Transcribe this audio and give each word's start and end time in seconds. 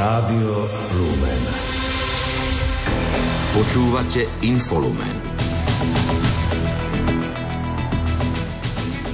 Rádio 0.00 0.64
Lumen. 0.96 1.42
Počúvate 3.52 4.24
Infolumen. 4.40 5.12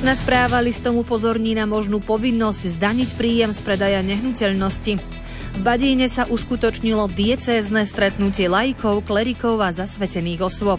Na 0.06 0.14
správa 0.14 0.62
listom 0.62 0.94
upozorní 1.02 1.58
na 1.58 1.66
možnú 1.66 1.98
povinnosť 1.98 2.78
zdaniť 2.78 3.18
príjem 3.18 3.50
z 3.50 3.66
predaja 3.66 3.98
nehnuteľnosti. 4.06 5.02
V 5.58 5.60
Badíne 5.66 6.06
sa 6.06 6.22
uskutočnilo 6.30 7.10
diecézne 7.10 7.82
stretnutie 7.82 8.46
laikov, 8.46 9.10
klerikov 9.10 9.58
a 9.66 9.74
zasvetených 9.74 10.46
osôb. 10.46 10.78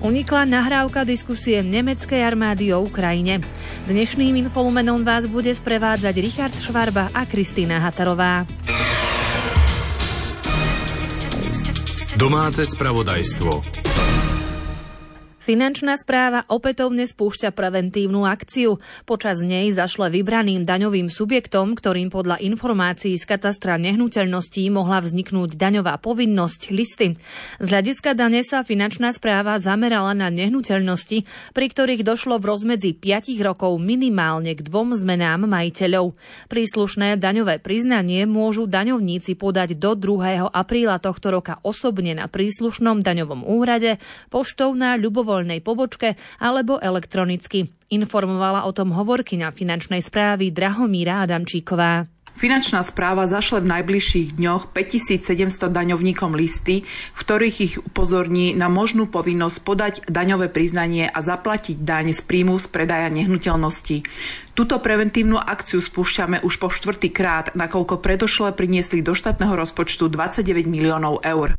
Unikla 0.00 0.48
nahrávka 0.48 1.04
diskusie 1.04 1.60
nemeckej 1.60 2.24
armády 2.24 2.72
o 2.72 2.80
Ukrajine. 2.80 3.44
Dnešným 3.92 4.40
infolumenom 4.48 5.04
vás 5.04 5.28
bude 5.28 5.52
sprevádzať 5.52 6.14
Richard 6.16 6.56
Švarba 6.56 7.12
a 7.12 7.28
Kristýna 7.28 7.84
Hatarová. 7.84 8.63
Domáce 12.14 12.62
spravodajstvo. 12.62 13.83
Finančná 15.44 16.00
správa 16.00 16.48
opätovne 16.48 17.04
spúšťa 17.04 17.52
preventívnu 17.52 18.24
akciu. 18.24 18.80
Počas 19.04 19.44
nej 19.44 19.68
zašle 19.76 20.08
vybraným 20.08 20.64
daňovým 20.64 21.12
subjektom, 21.12 21.76
ktorým 21.76 22.08
podľa 22.08 22.40
informácií 22.40 23.20
z 23.20 23.28
katastra 23.28 23.76
nehnuteľností 23.76 24.64
mohla 24.72 25.04
vzniknúť 25.04 25.60
daňová 25.60 26.00
povinnosť 26.00 26.72
listy. 26.72 27.20
Z 27.60 27.66
hľadiska 27.68 28.16
dane 28.16 28.40
sa 28.40 28.64
finančná 28.64 29.12
správa 29.12 29.60
zamerala 29.60 30.16
na 30.16 30.32
nehnuteľnosti, 30.32 31.28
pri 31.52 31.66
ktorých 31.68 32.08
došlo 32.08 32.40
v 32.40 32.48
rozmedzi 32.48 32.96
5 32.96 33.36
rokov 33.44 33.76
minimálne 33.76 34.56
k 34.56 34.64
dvom 34.64 34.96
zmenám 34.96 35.44
majiteľov. 35.44 36.16
Príslušné 36.48 37.20
daňové 37.20 37.60
priznanie 37.60 38.24
môžu 38.24 38.64
daňovníci 38.64 39.36
podať 39.36 39.76
do 39.76 39.92
2. 39.92 40.48
apríla 40.56 40.96
tohto 41.04 41.28
roka 41.28 41.60
osobne 41.60 42.16
na 42.16 42.32
príslušnom 42.32 43.04
daňovom 43.04 43.44
úrade, 43.44 44.00
poštou 44.32 44.72
na 44.72 44.96
ľubovo 44.96 45.33
dobrovoľnej 45.34 45.66
pobočke 45.66 46.14
alebo 46.38 46.78
elektronicky. 46.78 47.66
Informovala 47.90 48.70
o 48.70 48.70
tom 48.70 48.94
hovorkyňa 48.94 49.50
finančnej 49.50 49.98
správy 49.98 50.54
Drahomíra 50.54 51.26
Adamčíková. 51.26 52.06
Finančná 52.34 52.82
správa 52.82 53.30
zašle 53.30 53.62
v 53.62 53.78
najbližších 53.78 54.34
dňoch 54.34 54.74
5700 54.74 55.70
daňovníkom 55.70 56.34
listy, 56.34 56.82
v 56.82 57.18
ktorých 57.18 57.56
ich 57.62 57.74
upozorní 57.78 58.58
na 58.58 58.66
možnú 58.66 59.06
povinnosť 59.06 59.58
podať 59.62 59.94
daňové 60.10 60.50
priznanie 60.50 61.06
a 61.06 61.18
zaplatiť 61.22 61.86
daň 61.86 62.10
z 62.10 62.26
príjmu 62.26 62.58
z 62.58 62.66
predaja 62.74 63.06
nehnuteľnosti. 63.14 64.02
Túto 64.58 64.82
preventívnu 64.82 65.38
akciu 65.38 65.78
spúšťame 65.78 66.42
už 66.42 66.58
po 66.58 66.74
štvrtýkrát, 66.74 67.54
nakoľko 67.54 68.02
predošle 68.02 68.50
priniesli 68.50 68.98
do 68.98 69.14
štátneho 69.14 69.54
rozpočtu 69.54 70.10
29 70.10 70.66
miliónov 70.66 71.22
eur. 71.22 71.54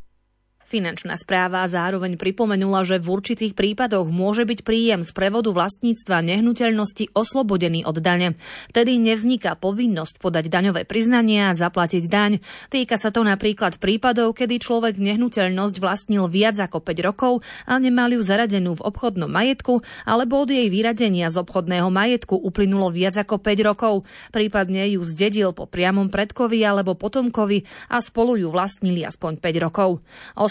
Finančná 0.66 1.14
správa 1.14 1.62
zároveň 1.70 2.18
pripomenula, 2.18 2.90
že 2.90 2.98
v 2.98 3.14
určitých 3.14 3.54
prípadoch 3.54 4.10
môže 4.10 4.50
byť 4.50 4.66
príjem 4.66 5.06
z 5.06 5.14
prevodu 5.14 5.54
vlastníctva 5.54 6.26
nehnuteľnosti 6.26 7.14
oslobodený 7.14 7.86
od 7.86 8.02
dane. 8.02 8.34
Vtedy 8.74 8.98
nevzniká 8.98 9.62
povinnosť 9.62 10.18
podať 10.18 10.50
daňové 10.50 10.90
priznanie 10.90 11.46
a 11.46 11.54
zaplatiť 11.54 12.10
daň. 12.10 12.42
Týka 12.74 12.98
sa 12.98 13.14
to 13.14 13.22
napríklad 13.22 13.78
prípadov, 13.78 14.34
kedy 14.34 14.58
človek 14.58 14.98
nehnuteľnosť 14.98 15.78
vlastnil 15.78 16.26
viac 16.34 16.58
ako 16.58 16.82
5 16.82 17.08
rokov 17.14 17.46
a 17.70 17.78
nemal 17.78 18.10
ju 18.10 18.26
zaradenú 18.26 18.82
v 18.82 18.90
obchodnom 18.90 19.30
majetku, 19.30 19.86
alebo 20.02 20.42
od 20.42 20.50
jej 20.50 20.66
vyradenia 20.74 21.30
z 21.30 21.46
obchodného 21.46 21.94
majetku 21.94 22.42
uplynulo 22.42 22.90
viac 22.90 23.22
ako 23.22 23.38
5 23.38 23.70
rokov. 23.70 23.94
Prípadne 24.34 24.90
ju 24.98 25.06
zdedil 25.06 25.54
po 25.54 25.70
priamom 25.70 26.10
predkovi 26.10 26.58
alebo 26.66 26.98
potomkovi 26.98 27.70
a 27.94 28.02
spolu 28.02 28.42
ju 28.42 28.50
vlastnili 28.50 29.06
aspoň 29.06 29.38
5 29.38 29.62
rokov. 29.62 30.02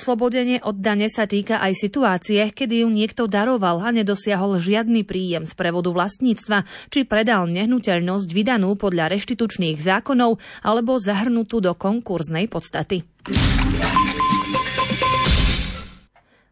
Oslobodenie 0.05 0.61
od 0.61 0.85
dane 0.85 1.09
sa 1.09 1.25
týka 1.25 1.65
aj 1.65 1.81
situácie, 1.81 2.53
kedy 2.53 2.85
ju 2.85 2.93
niekto 2.93 3.25
daroval 3.25 3.81
a 3.81 3.89
nedosiahol 3.89 4.61
žiadny 4.61 5.01
príjem 5.01 5.49
z 5.49 5.57
prevodu 5.57 5.89
vlastníctva, 5.97 6.69
či 6.93 7.09
predal 7.09 7.49
nehnuteľnosť 7.49 8.29
vydanú 8.29 8.77
podľa 8.77 9.17
reštitučných 9.17 9.81
zákonov 9.81 10.37
alebo 10.61 11.01
zahrnutú 11.01 11.65
do 11.65 11.73
konkurznej 11.73 12.53
podstaty. 12.53 13.01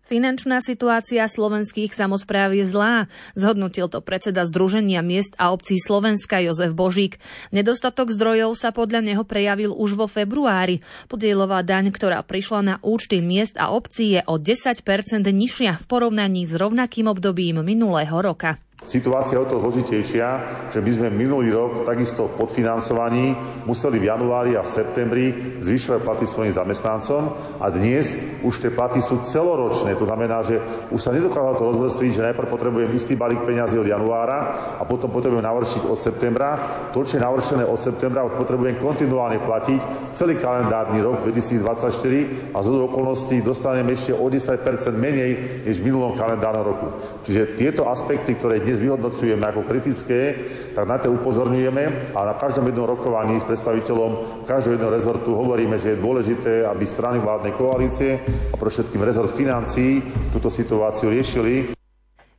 Finančná 0.02 0.58
situácia 0.58 1.22
slovenských 1.30 1.94
samozpráv 1.94 2.58
je 2.58 2.66
zlá, 2.66 3.06
zhodnotil 3.38 3.86
to 3.86 4.02
predseda 4.02 4.42
Združenia 4.42 4.98
miest 4.98 5.38
a 5.38 5.54
obcí 5.54 5.78
Slovenska 5.78 6.42
Jozef 6.42 6.74
Božík. 6.74 7.22
Nedostatok 7.54 8.10
zdrojov 8.10 8.58
sa 8.58 8.74
podľa 8.74 8.98
neho 8.98 9.22
prejavil 9.22 9.70
už 9.70 9.94
vo 9.94 10.10
februári. 10.10 10.82
Podielová 11.06 11.62
daň, 11.62 11.94
ktorá 11.94 12.18
prišla 12.26 12.60
na 12.66 12.74
účty 12.82 13.22
miest 13.22 13.54
a 13.54 13.70
obcí 13.70 14.18
je 14.18 14.20
o 14.26 14.42
10% 14.42 14.82
nižšia 15.22 15.78
v 15.78 15.84
porovnaní 15.86 16.50
s 16.50 16.58
rovnakým 16.58 17.06
obdobím 17.06 17.62
minulého 17.62 18.18
roka. 18.18 18.58
Situácia 18.82 19.38
je 19.38 19.42
o 19.42 19.46
to 19.46 19.62
zložitejšia, 19.62 20.28
že 20.74 20.82
my 20.82 20.90
sme 20.90 21.08
minulý 21.14 21.54
rok 21.54 21.86
takisto 21.86 22.26
v 22.26 22.34
podfinancovaní 22.34 23.30
museli 23.62 24.02
v 24.02 24.10
januári 24.10 24.58
a 24.58 24.66
v 24.66 24.72
septembri 24.74 25.26
zvyšovať 25.62 26.00
platy 26.02 26.24
svojim 26.26 26.50
zamestnancom 26.50 27.22
a 27.62 27.70
dnes 27.70 28.18
už 28.42 28.58
tie 28.58 28.74
platy 28.74 28.98
sú 28.98 29.22
celoročné. 29.22 29.94
To 29.94 30.02
znamená, 30.02 30.42
že 30.42 30.58
už 30.90 30.98
sa 30.98 31.14
nedokázalo 31.14 31.54
to 31.54 31.68
rozvrstviť, 31.70 32.10
že 32.10 32.26
najprv 32.32 32.48
potrebujem 32.50 32.90
istý 32.90 33.14
balík 33.14 33.46
peňazí 33.46 33.78
od 33.78 33.86
januára 33.86 34.38
a 34.78 34.82
potom 34.82 35.14
potrebujem 35.14 35.46
navršiť 35.46 35.82
od 35.86 35.98
septembra. 36.02 36.48
To, 36.90 37.06
čo 37.06 37.18
je 37.18 37.22
navršené 37.22 37.62
od 37.62 37.78
septembra, 37.78 38.26
už 38.26 38.34
potrebujem 38.34 38.82
kontinuálne 38.82 39.38
platiť 39.46 40.12
celý 40.18 40.42
kalendárny 40.42 40.98
rok 40.98 41.22
2024 41.22 42.50
a 42.50 42.58
z 42.58 42.66
okolností 42.66 43.46
dostaneme 43.46 43.94
ešte 43.94 44.16
o 44.16 44.26
10 44.26 44.58
menej 44.98 45.30
než 45.68 45.78
v 45.78 45.86
minulom 45.86 46.18
kalendárnom 46.18 46.64
roku. 46.66 46.86
Čiže 47.22 47.54
tieto 47.54 47.86
aspekty, 47.86 48.34
ktoré 48.34 48.58
dnes 48.58 48.71
dnes 48.72 48.88
vyhodnocujeme 48.88 49.44
ako 49.44 49.68
kritické, 49.68 50.32
tak 50.72 50.88
na 50.88 50.96
to 50.96 51.12
upozorňujeme 51.12 52.16
a 52.16 52.20
na 52.24 52.32
každom 52.40 52.72
jednom 52.72 52.88
rokovaní 52.88 53.36
s 53.36 53.44
predstaviteľom 53.44 54.48
každého 54.48 54.80
jedného 54.80 54.96
rezortu 54.96 55.36
hovoríme, 55.36 55.76
že 55.76 55.92
je 55.92 56.00
dôležité, 56.00 56.64
aby 56.64 56.88
strany 56.88 57.20
vládnej 57.20 57.52
koalície 57.52 58.16
a 58.48 58.56
pro 58.56 58.72
všetkým 58.72 59.04
rezort 59.04 59.28
financií 59.36 60.00
túto 60.32 60.48
situáciu 60.48 61.12
riešili. 61.12 61.76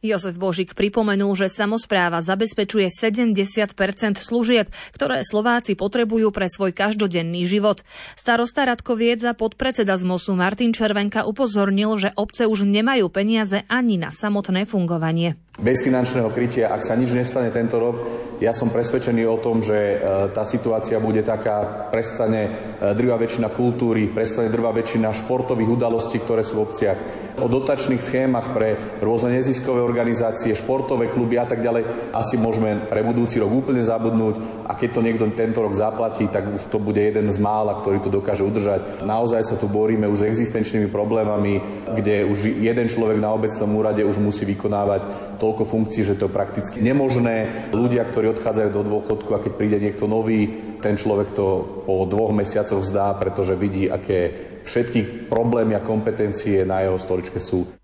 Jozef 0.03 0.35
Božik 0.35 0.75
pripomenul, 0.75 1.31
že 1.39 1.47
samozpráva 1.47 2.19
zabezpečuje 2.19 2.91
70% 2.91 3.71
služieb, 4.19 4.67
ktoré 4.91 5.23
Slováci 5.23 5.79
potrebujú 5.79 6.27
pre 6.35 6.51
svoj 6.51 6.75
každodenný 6.75 7.47
život. 7.47 7.87
Starosta 8.19 8.67
Radkoviec 8.67 9.23
a 9.23 9.31
podpredseda 9.31 9.95
z 9.95 10.03
MOSu 10.03 10.35
Martin 10.35 10.75
Červenka 10.75 11.23
upozornil, 11.23 11.95
že 11.95 12.11
obce 12.19 12.43
už 12.43 12.67
nemajú 12.67 13.07
peniaze 13.07 13.63
ani 13.71 13.95
na 13.95 14.11
samotné 14.11 14.67
fungovanie. 14.67 15.39
Bez 15.53 15.85
finančného 15.85 16.33
krytia, 16.33 16.73
ak 16.73 16.81
sa 16.81 16.97
nič 16.97 17.13
nestane 17.13 17.53
tento 17.53 17.77
rok, 17.77 18.01
ja 18.41 18.49
som 18.57 18.73
presvedčený 18.73 19.21
o 19.29 19.37
tom, 19.37 19.61
že 19.61 19.77
e, 19.77 19.95
tá 20.33 20.41
situácia 20.49 20.97
bude 20.97 21.21
taká, 21.21 21.93
prestane 21.93 22.41
e, 22.49 22.49
drvá 22.97 23.21
väčšina 23.21 23.53
kultúry, 23.53 24.09
prestane 24.09 24.49
drvá 24.49 24.73
väčšina 24.73 25.13
športových 25.13 25.77
udalostí, 25.77 26.17
ktoré 26.25 26.41
sú 26.41 26.57
v 26.57 26.65
obciach. 26.65 26.99
O 27.37 27.45
dotačných 27.45 28.01
schémach 28.01 28.49
pre 28.49 28.97
rôzne 28.97 29.37
neziskové 29.37 29.85
organizácie, 29.85 30.57
športové 30.57 31.13
kluby 31.13 31.37
a 31.37 31.45
tak 31.45 31.61
ďalej 31.61 32.09
asi 32.17 32.33
môžeme 32.41 32.89
pre 32.89 33.05
budúci 33.05 33.37
rok 33.37 33.53
úplne 33.53 33.85
zabudnúť 33.85 34.65
a 34.65 34.73
keď 34.73 34.89
to 34.89 35.05
niekto 35.05 35.25
tento 35.37 35.61
rok 35.61 35.77
zaplatí, 35.77 36.33
tak 36.33 36.49
už 36.49 36.65
to 36.73 36.81
bude 36.81 36.97
jeden 36.97 37.29
z 37.29 37.37
mála, 37.37 37.77
ktorý 37.77 38.01
to 38.01 38.09
dokáže 38.09 38.41
udržať. 38.41 39.05
Naozaj 39.05 39.53
sa 39.53 39.55
tu 39.61 39.69
boríme 39.69 40.09
už 40.09 40.25
s 40.25 40.27
existenčnými 40.33 40.89
problémami, 40.89 41.61
kde 41.93 42.25
už 42.25 42.57
jeden 42.57 42.89
človek 42.89 43.21
na 43.21 43.29
obecnom 43.29 43.69
úrade 43.77 44.01
už 44.01 44.17
musí 44.17 44.49
vykonávať 44.49 45.37
toľko 45.43 45.67
funkcií, 45.67 46.07
že 46.07 46.15
to 46.15 46.31
je 46.31 46.37
prakticky 46.39 46.79
nemožné. 46.79 47.67
Ľudia, 47.75 48.07
ktorí 48.07 48.31
odchádzajú 48.31 48.69
do 48.71 48.87
dôchodku 48.87 49.35
a 49.35 49.43
keď 49.43 49.51
príde 49.59 49.77
niekto 49.83 50.07
nový, 50.07 50.47
ten 50.79 50.95
človek 50.95 51.35
to 51.35 51.47
po 51.83 52.07
dvoch 52.07 52.31
mesiacoch 52.31 52.79
zdá, 52.79 53.11
pretože 53.19 53.59
vidí, 53.59 53.91
aké 53.91 54.31
všetky 54.63 55.27
problémy 55.27 55.75
a 55.75 55.83
kompetencie 55.83 56.63
na 56.63 56.87
jeho 56.87 56.95
stoličke 56.95 57.43
sú. 57.43 57.82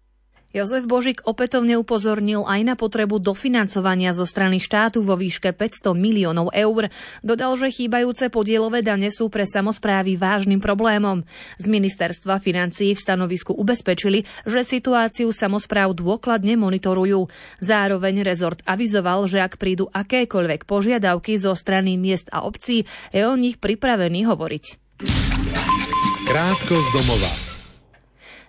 Jozef 0.49 0.89
Božik 0.89 1.21
opätovne 1.29 1.77
upozornil 1.77 2.41
aj 2.41 2.61
na 2.65 2.73
potrebu 2.73 3.21
dofinancovania 3.21 4.17
zo 4.17 4.25
strany 4.25 4.57
štátu 4.57 5.05
vo 5.05 5.13
výške 5.13 5.53
500 5.53 5.93
miliónov 5.93 6.49
eur. 6.57 6.89
Dodal, 7.21 7.53
že 7.61 7.69
chýbajúce 7.69 8.33
podielové 8.33 8.81
dane 8.81 9.13
sú 9.13 9.29
pre 9.29 9.45
samozprávy 9.45 10.17
vážnym 10.17 10.57
problémom. 10.57 11.21
Z 11.61 11.69
ministerstva 11.69 12.41
financií 12.41 12.97
v 12.97 13.03
stanovisku 13.05 13.53
ubezpečili, 13.53 14.25
že 14.49 14.65
situáciu 14.65 15.29
samozpráv 15.29 15.93
dôkladne 15.93 16.57
monitorujú. 16.57 17.29
Zároveň 17.61 18.25
rezort 18.25 18.65
avizoval, 18.65 19.29
že 19.29 19.45
ak 19.45 19.61
prídu 19.61 19.85
akékoľvek 19.93 20.65
požiadavky 20.65 21.37
zo 21.37 21.53
strany 21.53 21.93
miest 21.93 22.25
a 22.33 22.41
obcí, 22.41 22.89
je 23.13 23.21
o 23.21 23.37
nich 23.37 23.61
pripravený 23.61 24.25
hovoriť. 24.25 24.65
Krátko 26.25 26.73
z 26.73 26.87
domova. 26.97 27.48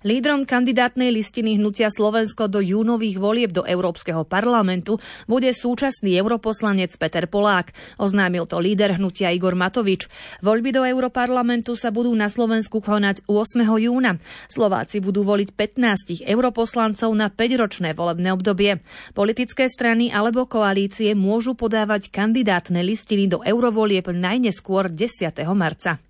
Lídrom 0.00 0.48
kandidátnej 0.48 1.12
listiny 1.12 1.60
hnutia 1.60 1.92
Slovensko 1.92 2.48
do 2.48 2.64
júnových 2.64 3.20
volieb 3.20 3.52
do 3.52 3.68
Európskeho 3.68 4.24
parlamentu 4.24 4.96
bude 5.28 5.52
súčasný 5.52 6.16
europoslanec 6.16 6.96
Peter 6.96 7.28
Polák. 7.28 7.76
Oznámil 8.00 8.48
to 8.48 8.56
líder 8.64 8.96
hnutia 8.96 9.28
Igor 9.28 9.52
Matovič. 9.52 10.08
Voľby 10.40 10.72
do 10.72 10.88
Európarlamentu 10.88 11.76
sa 11.76 11.92
budú 11.92 12.16
na 12.16 12.32
Slovensku 12.32 12.80
konať 12.80 13.28
8. 13.28 13.60
júna. 13.60 14.16
Slováci 14.48 15.04
budú 15.04 15.20
voliť 15.20 15.52
15 15.52 16.24
europoslancov 16.24 17.12
na 17.12 17.28
5-ročné 17.28 17.92
volebné 17.92 18.32
obdobie. 18.32 18.80
Politické 19.12 19.68
strany 19.68 20.08
alebo 20.08 20.48
koalície 20.48 21.12
môžu 21.12 21.52
podávať 21.52 22.08
kandidátne 22.08 22.80
listiny 22.80 23.28
do 23.28 23.44
eurovolieb 23.44 24.08
najneskôr 24.08 24.88
10. 24.88 25.44
marca. 25.52 26.00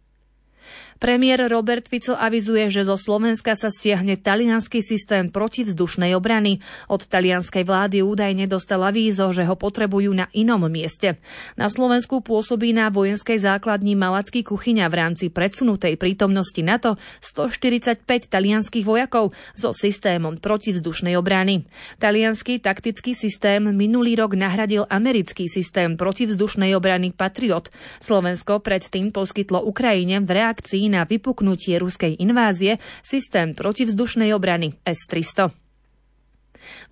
Premiér 1.00 1.48
Robert 1.48 1.88
Fico 1.88 2.12
avizuje, 2.12 2.68
že 2.68 2.84
zo 2.84 3.00
Slovenska 3.00 3.56
sa 3.56 3.72
stiahne 3.72 4.20
talianský 4.20 4.84
systém 4.84 5.32
protivzdušnej 5.32 6.12
obrany. 6.12 6.60
Od 6.92 7.00
talianskej 7.00 7.64
vlády 7.64 8.04
údajne 8.04 8.44
dostal 8.44 8.84
avízo, 8.84 9.32
že 9.32 9.48
ho 9.48 9.56
potrebujú 9.56 10.12
na 10.12 10.28
inom 10.36 10.60
mieste. 10.68 11.16
Na 11.56 11.72
Slovensku 11.72 12.20
pôsobí 12.20 12.76
na 12.76 12.92
vojenskej 12.92 13.40
základni 13.40 13.96
Malacký 13.96 14.44
kuchyňa 14.44 14.92
v 14.92 14.94
rámci 15.00 15.32
predsunutej 15.32 15.96
prítomnosti 15.96 16.60
NATO 16.60 17.00
145 17.24 18.04
talianských 18.04 18.84
vojakov 18.84 19.32
so 19.56 19.72
systémom 19.72 20.36
protivzdušnej 20.36 21.16
obrany. 21.16 21.64
Talianský 21.96 22.60
taktický 22.60 23.16
systém 23.16 23.72
minulý 23.72 24.20
rok 24.20 24.36
nahradil 24.36 24.84
americký 24.92 25.48
systém 25.48 25.96
protivzdušnej 25.96 26.76
obrany 26.76 27.08
Patriot. 27.16 27.72
Slovensko 28.04 28.60
predtým 28.60 29.16
poskytlo 29.16 29.64
Ukrajine 29.64 30.20
v 30.20 30.28
reakcii 30.36 30.89
na 30.90 31.06
vypuknutie 31.06 31.78
ruskej 31.78 32.18
invázie 32.18 32.82
systém 33.06 33.54
protivzdušnej 33.54 34.34
obrany 34.34 34.74
S-300. 34.82 35.54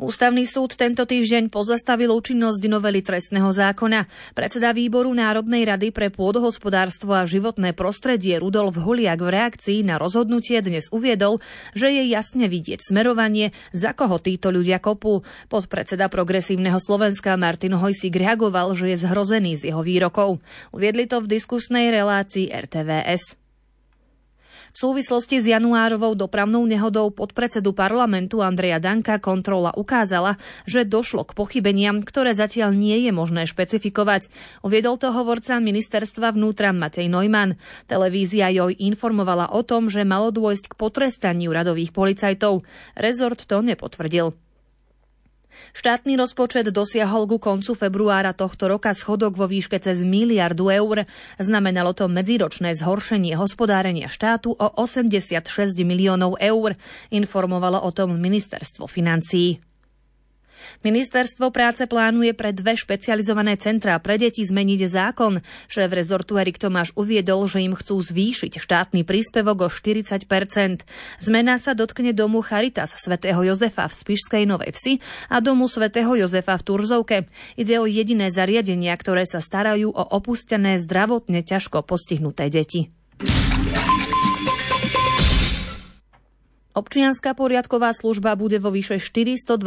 Ústavný 0.00 0.48
súd 0.48 0.74
tento 0.74 1.04
týždeň 1.04 1.52
pozastavil 1.52 2.08
účinnosť 2.12 2.62
novely 2.70 3.04
trestného 3.04 3.48
zákona. 3.52 4.08
Predseda 4.32 4.72
výboru 4.72 5.12
Národnej 5.12 5.68
rady 5.68 5.92
pre 5.92 6.08
pôdohospodárstvo 6.08 7.12
a 7.14 7.28
životné 7.28 7.76
prostredie 7.76 8.40
Rudolf 8.40 8.80
Huliak 8.80 9.20
v 9.20 9.30
reakcii 9.34 9.78
na 9.84 10.00
rozhodnutie 10.00 10.60
dnes 10.64 10.88
uviedol, 10.88 11.42
že 11.76 11.92
je 11.92 12.08
jasne 12.08 12.48
vidieť 12.48 12.80
smerovanie, 12.80 13.52
za 13.76 13.92
koho 13.92 14.16
títo 14.16 14.48
ľudia 14.48 14.80
kopú. 14.80 15.22
Podpredseda 15.52 16.08
progresívneho 16.08 16.80
Slovenska 16.80 17.36
Martin 17.36 17.76
Hojsík 17.76 18.16
reagoval, 18.16 18.72
že 18.72 18.96
je 18.96 19.04
zhrozený 19.04 19.60
z 19.60 19.74
jeho 19.74 19.84
výrokov. 19.84 20.40
Uviedli 20.72 21.04
to 21.04 21.20
v 21.20 21.30
diskusnej 21.38 21.92
relácii 21.92 22.48
RTVS. 22.48 23.37
V 24.78 24.86
súvislosti 24.86 25.42
s 25.42 25.50
januárovou 25.50 26.14
dopravnou 26.14 26.62
nehodou 26.62 27.10
podpredsedu 27.10 27.74
parlamentu 27.74 28.46
Andreja 28.46 28.78
Danka 28.78 29.18
kontrola 29.18 29.74
ukázala, 29.74 30.38
že 30.70 30.86
došlo 30.86 31.26
k 31.26 31.34
pochybeniam, 31.34 31.98
ktoré 31.98 32.30
zatiaľ 32.30 32.78
nie 32.78 32.94
je 33.02 33.10
možné 33.10 33.50
špecifikovať. 33.50 34.30
Uviedol 34.62 34.94
to 34.94 35.10
hovorca 35.10 35.58
ministerstva 35.58 36.30
vnútra 36.30 36.70
Matej 36.70 37.10
Neumann. 37.10 37.58
Televízia 37.90 38.54
joj 38.54 38.78
informovala 38.78 39.50
o 39.50 39.66
tom, 39.66 39.90
že 39.90 40.06
malo 40.06 40.30
dôjsť 40.30 40.70
k 40.70 40.78
potrestaniu 40.78 41.50
radových 41.50 41.90
policajtov. 41.90 42.62
Rezort 42.94 43.50
to 43.50 43.58
nepotvrdil. 43.58 44.30
Štátny 45.76 46.16
rozpočet 46.16 46.68
dosiahol 46.72 47.28
ku 47.28 47.36
koncu 47.36 47.76
februára 47.76 48.32
tohto 48.32 48.66
roka 48.66 48.90
schodok 48.96 49.36
vo 49.36 49.46
výške 49.46 49.76
cez 49.78 50.00
miliardu 50.00 50.72
eur. 50.72 51.06
Znamenalo 51.36 51.92
to 51.92 52.08
medziročné 52.08 52.74
zhoršenie 52.78 53.36
hospodárenia 53.36 54.08
štátu 54.10 54.56
o 54.56 54.66
86 54.80 55.44
miliónov 55.84 56.40
eur, 56.40 56.74
informovalo 57.12 57.78
o 57.78 57.90
tom 57.92 58.16
ministerstvo 58.16 58.88
financií. 58.88 59.67
Ministerstvo 60.86 61.50
práce 61.50 61.84
plánuje 61.88 62.34
pre 62.34 62.54
dve 62.54 62.78
špecializované 62.78 63.58
centrá 63.58 63.98
pre 63.98 64.16
deti 64.16 64.46
zmeniť 64.46 64.80
zákon. 64.86 65.42
Šéf 65.66 65.90
rezortu 65.90 66.38
Erik 66.38 66.60
Tomáš 66.60 66.94
uviedol, 66.94 67.48
že 67.50 67.64
im 67.64 67.74
chcú 67.74 67.98
zvýšiť 67.98 68.60
štátny 68.60 69.02
príspevok 69.02 69.66
o 69.66 69.68
40% 69.70 70.28
Zmena 71.18 71.56
sa 71.58 71.72
dotkne 71.74 72.12
domu 72.12 72.44
Charitas 72.44 72.94
svätého 72.98 73.40
Jozefa 73.42 73.88
v 73.88 73.94
Spišskej 73.94 74.44
Novej 74.46 74.70
Vsi 74.74 74.92
a 75.32 75.40
domu 75.40 75.66
svätého 75.66 76.12
Jozefa 76.14 76.58
v 76.58 76.66
Turzovke. 76.66 77.16
Ide 77.56 77.80
o 77.80 77.86
jediné 77.86 78.30
zariadenia, 78.30 78.94
ktoré 78.94 79.24
sa 79.24 79.42
starajú 79.42 79.90
o 79.90 80.02
opustené 80.14 80.78
zdravotne 80.78 81.42
ťažko 81.42 81.82
postihnuté 81.86 82.50
deti. 82.52 82.90
Občianská 86.76 87.32
poriadková 87.32 87.96
služba 87.96 88.36
bude 88.36 88.60
vo 88.60 88.68
vyše 88.68 89.00
420 89.00 89.58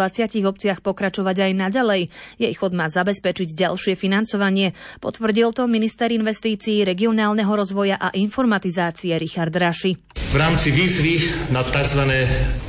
obciach 0.46 0.80
pokračovať 0.86 1.50
aj 1.50 1.52
naďalej. 1.58 2.02
Jej 2.38 2.54
chod 2.56 2.78
má 2.78 2.86
zabezpečiť 2.88 3.58
ďalšie 3.58 3.98
financovanie. 3.98 4.78
Potvrdil 5.02 5.50
to 5.52 5.66
minister 5.66 6.14
investícií, 6.14 6.86
regionálneho 6.86 7.50
rozvoja 7.50 7.98
a 7.98 8.14
informatizácie 8.14 9.18
Richard 9.18 9.52
Raši. 9.52 9.98
V 10.32 10.36
rámci 10.38 10.70
výzvy 10.70 11.14
na 11.50 11.66
tzv. 11.66 12.06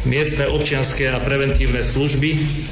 miestne 0.09 0.49
občianské 0.49 1.13
a 1.13 1.21
preventívne 1.21 1.85
služby 1.85 2.31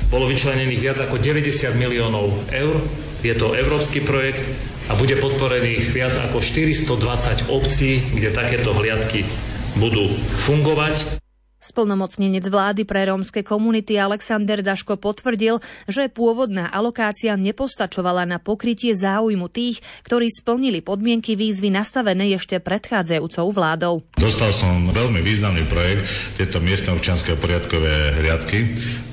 bolo 0.08 0.26
vyčlenených 0.26 0.80
viac 0.80 0.98
ako 1.04 1.20
90 1.20 1.76
miliónov 1.76 2.50
eur. 2.50 2.80
Je 3.20 3.36
to 3.36 3.52
európsky 3.52 4.00
projekt 4.00 4.42
a 4.88 4.96
bude 4.96 5.14
podporených 5.20 5.92
viac 5.92 6.16
ako 6.24 6.40
420 6.40 7.52
obcí, 7.52 8.00
kde 8.16 8.32
takéto 8.32 8.72
hliadky 8.72 9.28
budú 9.76 10.08
fungovať. 10.48 11.19
Splnomocnenec 11.60 12.48
vlády 12.48 12.88
pre 12.88 13.04
rómske 13.12 13.44
komunity 13.44 14.00
Alexander 14.00 14.64
Daško 14.64 14.96
potvrdil, 14.96 15.60
že 15.84 16.08
pôvodná 16.08 16.72
alokácia 16.72 17.36
nepostačovala 17.36 18.24
na 18.24 18.40
pokrytie 18.40 18.96
záujmu 18.96 19.52
tých, 19.52 19.84
ktorí 20.08 20.32
splnili 20.32 20.80
podmienky 20.80 21.36
výzvy 21.36 21.68
nastavené 21.68 22.32
ešte 22.32 22.56
predchádzajúcou 22.64 23.52
vládou. 23.52 24.00
Dostal 24.16 24.56
som 24.56 24.88
veľmi 24.88 25.20
významný 25.20 25.68
projekt, 25.68 26.08
tieto 26.40 26.64
miestne 26.64 26.96
občianské 26.96 27.36
poriadkové 27.36 28.16
hriadky, 28.24 28.58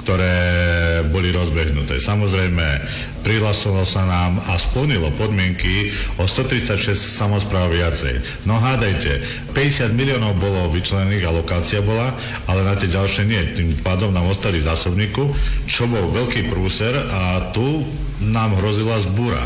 ktoré 0.08 0.40
boli 1.12 1.36
rozbehnuté. 1.36 2.00
Samozrejme, 2.00 2.64
prihlasovalo 3.28 3.84
sa 3.84 4.08
nám 4.08 4.40
a 4.48 4.56
splnilo 4.56 5.12
podmienky 5.20 5.92
o 6.16 6.24
136 6.24 6.96
samozpráv 6.96 7.76
viacej. 7.76 8.48
No 8.48 8.56
hádajte, 8.56 9.20
50 9.52 9.92
miliónov 9.92 10.40
bolo 10.40 10.72
vyčlenených, 10.72 11.28
alokácia 11.28 11.84
bola, 11.84 12.16
ale 12.46 12.62
na 12.62 12.78
tie 12.78 12.92
ďalšie 12.92 13.24
nie. 13.26 13.42
Tým 13.58 13.82
pádom 13.82 14.14
nám 14.14 14.30
ostali 14.30 14.62
zásobníku, 14.62 15.34
čo 15.66 15.90
bol 15.90 16.14
veľký 16.14 16.54
prúser 16.54 16.94
a 16.94 17.50
tu 17.50 17.82
nám 18.22 18.58
hrozila 18.62 19.02
zbúra. 19.02 19.46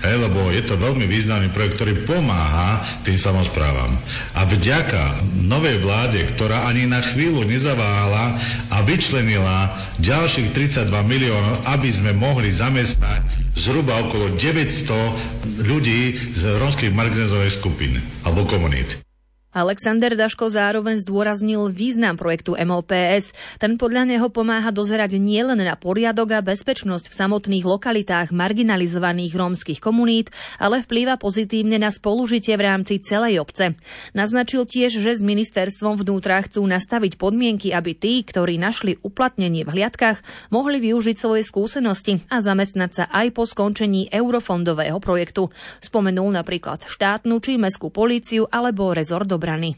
Hej, 0.00 0.16
lebo 0.16 0.48
je 0.48 0.64
to 0.64 0.80
veľmi 0.80 1.04
významný 1.04 1.52
projekt, 1.52 1.76
ktorý 1.76 2.08
pomáha 2.08 2.80
tým 3.04 3.20
samozprávam. 3.20 4.00
A 4.32 4.48
vďaka 4.48 5.20
novej 5.44 5.76
vláde, 5.84 6.24
ktorá 6.32 6.64
ani 6.72 6.88
na 6.88 7.04
chvíľu 7.04 7.44
nezaváhala 7.44 8.40
a 8.72 8.80
vyčlenila 8.80 9.76
ďalších 10.00 10.56
32 10.56 10.88
miliónov, 11.04 11.68
aby 11.68 11.92
sme 11.92 12.16
mohli 12.16 12.48
zamestnať 12.48 13.52
zhruba 13.60 14.00
okolo 14.08 14.40
900 14.40 15.68
ľudí 15.68 16.32
z 16.32 16.42
rómskych 16.48 16.96
marginalizovaných 16.96 17.58
skupín 17.60 18.00
alebo 18.24 18.48
komunít. 18.48 19.09
Alexander 19.50 20.14
Daško 20.14 20.46
zároveň 20.46 21.02
zdôraznil 21.02 21.74
význam 21.74 22.14
projektu 22.14 22.54
MOPS. 22.54 23.34
Ten 23.58 23.74
podľa 23.74 24.06
neho 24.06 24.30
pomáha 24.30 24.70
dozerať 24.70 25.18
nielen 25.18 25.58
na 25.58 25.74
poriadok 25.74 26.38
a 26.38 26.40
bezpečnosť 26.46 27.10
v 27.10 27.18
samotných 27.18 27.66
lokalitách 27.66 28.30
marginalizovaných 28.30 29.34
rómskych 29.34 29.82
komunít, 29.82 30.30
ale 30.62 30.86
vplýva 30.86 31.18
pozitívne 31.18 31.82
na 31.82 31.90
spolužitie 31.90 32.54
v 32.54 32.62
rámci 32.62 33.02
celej 33.02 33.42
obce. 33.42 33.74
Naznačil 34.14 34.70
tiež, 34.70 35.02
že 35.02 35.18
s 35.18 35.22
ministerstvom 35.26 35.98
vnútra 35.98 36.46
chcú 36.46 36.62
nastaviť 36.70 37.18
podmienky, 37.18 37.74
aby 37.74 37.98
tí, 37.98 38.22
ktorí 38.22 38.54
našli 38.54 39.02
uplatnenie 39.02 39.66
v 39.66 39.82
hliadkach, 39.82 40.22
mohli 40.54 40.78
využiť 40.78 41.18
svoje 41.18 41.42
skúsenosti 41.42 42.22
a 42.30 42.38
zamestnať 42.38 42.90
sa 42.94 43.04
aj 43.10 43.34
po 43.34 43.50
skončení 43.50 44.14
eurofondového 44.14 45.02
projektu. 45.02 45.50
Spomenul 45.82 46.38
napríklad 46.38 46.86
štátnu 46.86 47.42
či 47.42 47.58
mestskú 47.58 47.90
políciu 47.90 48.46
alebo 48.46 48.94
rezort 48.94 49.39
obrany. 49.40 49.74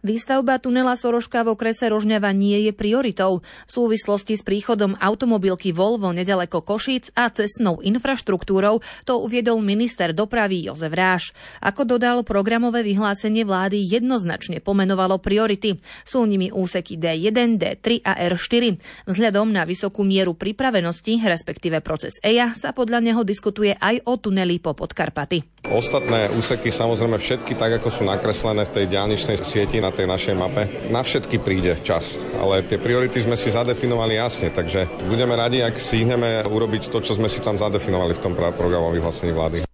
Výstavba 0.00 0.56
tunela 0.56 0.96
Soroška 0.96 1.44
v 1.44 1.52
okrese 1.52 1.84
Rožňava 1.92 2.32
nie 2.32 2.64
je 2.64 2.72
prioritou. 2.72 3.44
V 3.44 3.70
súvislosti 3.70 4.32
s 4.32 4.40
príchodom 4.40 4.96
automobilky 4.96 5.76
Volvo 5.76 6.08
nedaleko 6.16 6.64
Košíc 6.64 7.12
a 7.12 7.28
cestnou 7.28 7.84
infraštruktúrou 7.84 8.80
to 9.04 9.20
uviedol 9.20 9.60
minister 9.60 10.16
dopravy 10.16 10.64
Jozef 10.64 10.96
Ráš. 10.96 11.36
Ako 11.60 11.84
dodal, 11.84 12.24
programové 12.24 12.80
vyhlásenie 12.80 13.44
vlády 13.44 13.76
jednoznačne 13.76 14.64
pomenovalo 14.64 15.20
priority. 15.20 15.76
Sú 16.08 16.24
nimi 16.24 16.48
úseky 16.48 16.96
D1, 16.96 17.60
D3 17.60 18.00
a 18.00 18.24
R4. 18.32 18.80
Vzhľadom 19.04 19.52
na 19.52 19.68
vysokú 19.68 20.00
mieru 20.00 20.32
pripravenosti, 20.32 21.20
respektíve 21.28 21.84
proces 21.84 22.16
EIA, 22.24 22.56
sa 22.56 22.72
podľa 22.72 23.04
neho 23.04 23.20
diskutuje 23.20 23.76
aj 23.76 24.00
o 24.08 24.16
tuneli 24.16 24.64
po 24.64 24.72
Podkarpaty. 24.72 25.60
Ostatné 25.68 26.32
úseky 26.32 26.72
samozrejme 26.72 27.20
všetky 27.20 27.52
tak, 27.52 27.84
ako 27.84 27.92
sú 27.92 28.02
nakreslené 28.08 28.64
v 28.64 28.80
tej 28.80 28.84
diálničnej 28.96 29.36
sieti 29.44 29.76
na 29.76 29.89
tej 29.94 30.06
našej 30.08 30.34
mape. 30.38 30.66
Na 30.88 31.04
všetky 31.04 31.38
príde 31.42 31.78
čas, 31.82 32.18
ale 32.38 32.62
tie 32.66 32.80
priority 32.80 33.22
sme 33.22 33.36
si 33.36 33.52
zadefinovali 33.52 34.16
jasne, 34.16 34.48
takže 34.50 34.88
budeme 35.06 35.36
radi, 35.36 35.60
ak 35.60 35.78
si 35.78 36.02
ihneme 36.02 36.42
urobiť 36.46 36.88
to, 36.88 36.98
čo 37.02 37.18
sme 37.18 37.28
si 37.28 37.42
tam 37.42 37.58
zadefinovali 37.58 38.14
v 38.16 38.22
tom 38.22 38.32
programovom 38.34 38.94
vyhlásení 38.96 39.32
vlády. 39.34 39.66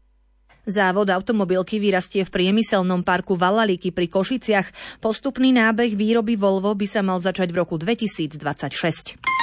Závod 0.67 1.07
automobilky 1.15 1.79
vyrastie 1.79 2.27
v 2.27 2.31
priemyselnom 2.35 3.07
parku 3.07 3.39
Vallalíky 3.39 3.95
pri 3.95 4.11
Košiciach. 4.11 4.99
Postupný 4.99 5.55
nábeh 5.55 5.95
výroby 5.95 6.35
Volvo 6.35 6.75
by 6.75 6.87
sa 6.91 7.07
mal 7.07 7.23
začať 7.23 7.55
v 7.55 7.63
roku 7.63 7.79
2026. 7.79 9.37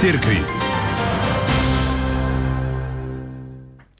cirkvi. 0.00 0.59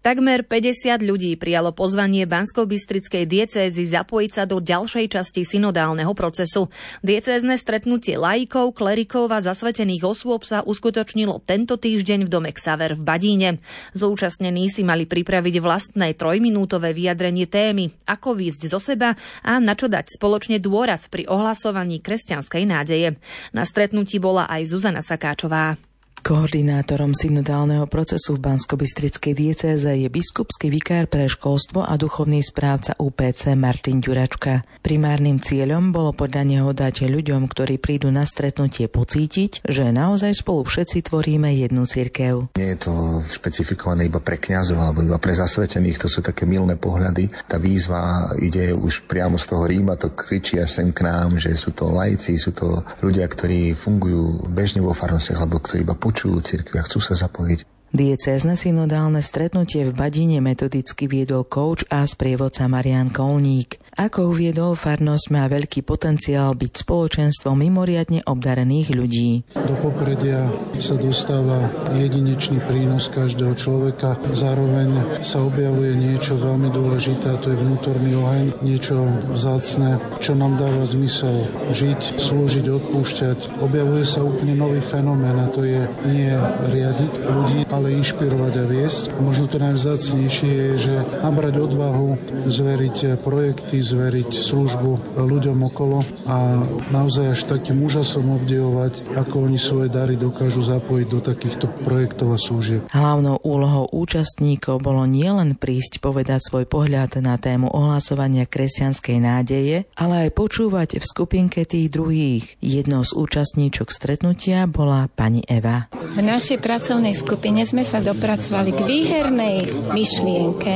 Takmer 0.01 0.49
50 0.49 1.05
ľudí 1.05 1.37
prijalo 1.37 1.77
pozvanie 1.77 2.25
Bansko-Bystrickej 2.25 3.29
diecézy 3.29 3.85
zapojiť 3.85 4.31
sa 4.33 4.49
do 4.49 4.57
ďalšej 4.57 5.13
časti 5.13 5.45
synodálneho 5.45 6.17
procesu. 6.17 6.73
Diecézne 7.05 7.61
stretnutie 7.61 8.17
laikov, 8.17 8.73
klerikov 8.73 9.29
a 9.29 9.45
zasvetených 9.45 10.09
osôb 10.09 10.49
sa 10.49 10.65
uskutočnilo 10.65 11.45
tento 11.45 11.77
týždeň 11.77 12.25
v 12.25 12.33
dome 12.33 12.49
Xaver 12.49 12.97
v 12.97 13.05
Badíne. 13.05 13.51
Zúčastnení 13.93 14.73
si 14.73 14.89
mali 14.89 15.05
pripraviť 15.05 15.61
vlastné 15.61 16.17
trojminútové 16.17 16.97
vyjadrenie 16.97 17.45
témy, 17.45 17.93
ako 18.09 18.41
výjsť 18.41 18.63
zo 18.73 18.81
seba 18.81 19.13
a 19.45 19.61
na 19.61 19.77
čo 19.77 19.93
dať 19.93 20.17
spoločne 20.17 20.65
dôraz 20.65 21.13
pri 21.13 21.29
ohlasovaní 21.29 22.01
kresťanskej 22.01 22.65
nádeje. 22.65 23.21
Na 23.53 23.69
stretnutí 23.69 24.17
bola 24.17 24.49
aj 24.49 24.65
Zuzana 24.65 25.05
Sakáčová. 25.05 25.90
Koordinátorom 26.21 27.17
synodálneho 27.17 27.89
procesu 27.89 28.37
v 28.37 28.45
Bansko-Bystrickej 28.45 29.33
diecéze 29.33 29.89
je 29.89 30.05
biskupský 30.13 30.69
vikár 30.69 31.09
pre 31.09 31.25
školstvo 31.25 31.81
a 31.81 31.97
duchovný 31.97 32.45
správca 32.45 32.93
UPC 33.01 33.57
Martin 33.57 34.05
Ďuračka. 34.05 34.69
Primárnym 34.85 35.41
cieľom 35.41 35.97
bolo 35.97 36.13
podľa 36.13 36.45
neho 36.45 36.71
dať 36.77 37.09
ľuďom, 37.09 37.49
ktorí 37.49 37.81
prídu 37.81 38.13
na 38.13 38.29
stretnutie 38.29 38.85
pocítiť, 38.93 39.65
že 39.65 39.89
naozaj 39.89 40.45
spolu 40.45 40.69
všetci 40.69 41.09
tvoríme 41.09 41.49
jednu 41.57 41.89
cirkev. 41.89 42.53
Nie 42.61 42.77
je 42.77 42.85
to 42.85 43.25
špecifikované 43.25 44.13
iba 44.13 44.21
pre 44.21 44.37
kňazov 44.37 44.77
alebo 44.77 45.01
iba 45.01 45.17
pre 45.17 45.33
zasvetených, 45.33 46.05
to 46.05 46.09
sú 46.13 46.21
také 46.21 46.45
milné 46.45 46.77
pohľady. 46.77 47.33
Tá 47.49 47.57
výzva 47.57 48.29
ide 48.37 48.77
už 48.77 49.09
priamo 49.09 49.41
z 49.41 49.57
toho 49.57 49.65
Ríma, 49.65 49.97
to 49.97 50.13
kričí 50.13 50.61
až 50.61 50.69
sem 50.69 50.93
k 50.93 51.01
nám, 51.01 51.41
že 51.41 51.57
sú 51.57 51.73
to 51.73 51.89
laici, 51.89 52.37
sú 52.37 52.53
to 52.53 52.85
ľudia, 53.01 53.25
ktorí 53.25 53.73
fungujú 53.73 54.53
bežne 54.53 54.85
vo 54.85 54.93
farnostiach 54.93 55.41
alebo 55.41 55.65
ktorí 55.65 55.81
iba 55.81 55.97
počujú 56.11 56.43
cirkvi 56.43 56.83
a 56.83 56.87
chcú 56.91 56.99
sa 56.99 57.15
zapojiť. 57.15 57.63
Diecézne 57.91 58.55
synodálne 58.55 59.19
stretnutie 59.19 59.83
v 59.83 59.95
Badine 59.95 60.39
metodicky 60.39 61.11
viedol 61.11 61.43
kouč 61.47 61.87
a 61.91 62.07
sprievodca 62.07 62.71
Marian 62.71 63.11
Kolník. 63.11 63.83
Ako 63.99 64.31
uviedol, 64.31 64.79
farnosť 64.79 65.27
má 65.35 65.51
veľký 65.51 65.83
potenciál 65.83 66.55
byť 66.55 66.73
spoločenstvom 66.87 67.59
mimoriadne 67.59 68.23
obdarených 68.23 68.95
ľudí. 68.95 69.31
Do 69.59 69.75
popredia 69.83 70.47
sa 70.79 70.95
dostáva 70.95 71.67
jedinečný 71.91 72.63
prínos 72.71 73.11
každého 73.11 73.59
človeka. 73.59 74.15
Zároveň 74.31 75.21
sa 75.27 75.43
objavuje 75.43 75.99
niečo 75.99 76.39
veľmi 76.39 76.71
dôležité, 76.71 77.35
a 77.35 77.41
to 77.43 77.51
je 77.51 77.61
vnútorný 77.61 78.15
oheň, 78.15 78.63
niečo 78.63 79.05
vzácne, 79.35 79.99
čo 80.23 80.39
nám 80.39 80.57
dáva 80.57 80.87
zmysel 80.87 81.51
žiť, 81.75 82.23
slúžiť, 82.23 82.67
odpúšťať. 82.71 83.59
Objavuje 83.59 84.07
sa 84.07 84.23
úplne 84.23 84.55
nový 84.55 84.79
fenomén 84.87 85.35
a 85.35 85.51
to 85.51 85.67
je 85.67 85.83
nie 86.07 86.31
riadiť 86.71 87.13
ľudí, 87.27 87.61
ale 87.69 87.99
inšpirovať 87.99 88.55
a 88.55 88.65
viesť. 88.71 89.05
Možno 89.19 89.51
to 89.51 89.59
najvzácnejšie 89.59 90.51
je, 90.51 90.71
že 90.79 90.95
nabrať 91.21 91.59
odvahu, 91.59 92.17
zveriť 92.47 93.21
projekty, 93.21 93.80
zveriť 93.81 94.31
službu 94.31 95.19
ľuďom 95.19 95.59
okolo 95.73 96.05
a 96.29 96.65
naozaj 96.93 97.37
až 97.37 97.41
takým 97.49 97.83
úžasom 97.85 98.41
obdivovať, 98.41 99.05
ako 99.17 99.51
oni 99.51 99.59
svoje 99.59 99.89
dary 99.91 100.15
dokážu 100.15 100.63
zapojiť 100.63 101.07
do 101.09 101.21
takýchto 101.21 101.67
projektov 101.83 102.35
a 102.35 102.39
služieb. 102.39 102.83
Hlavnou 102.93 103.41
úlohou 103.43 103.89
účastníkov 103.91 104.81
bolo 104.85 105.05
nielen 105.09 105.57
prísť 105.57 105.99
povedať 106.05 106.47
svoj 106.47 106.69
pohľad 106.69 107.21
na 107.21 107.37
tému 107.41 107.69
ohlasovania 107.71 108.47
kresťanskej 108.47 109.19
nádeje, 109.19 109.77
ale 109.97 110.29
aj 110.29 110.37
počúvať 110.37 111.01
v 111.01 111.05
skupinke 111.05 111.65
tých 111.65 111.91
druhých. 111.91 112.45
Jednou 112.61 113.03
z 113.03 113.17
účastníčok 113.17 113.91
stretnutia 113.91 114.69
bola 114.69 115.09
pani 115.13 115.43
Eva. 115.49 115.91
V 115.91 116.21
našej 116.21 116.59
pracovnej 116.61 117.15
skupine 117.17 117.63
sme 117.65 117.87
sa 117.87 118.03
dopracovali 118.03 118.71
k 118.75 118.81
výhernej 118.85 119.57
myšlienke 119.95 120.75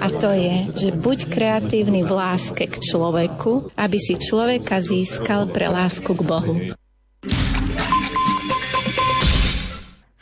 a 0.00 0.06
to 0.10 0.30
je, 0.32 0.54
že 0.74 0.88
buď 0.94 1.18
kreatívny 1.30 2.06
v 2.06 2.12
láske 2.46 2.70
k 2.70 2.78
človeku, 2.78 3.74
aby 3.74 3.98
si 3.98 4.14
človeka 4.14 4.78
získal 4.78 5.50
pre 5.50 5.66
lásku 5.66 6.14
k 6.14 6.22
Bohu. 6.22 6.54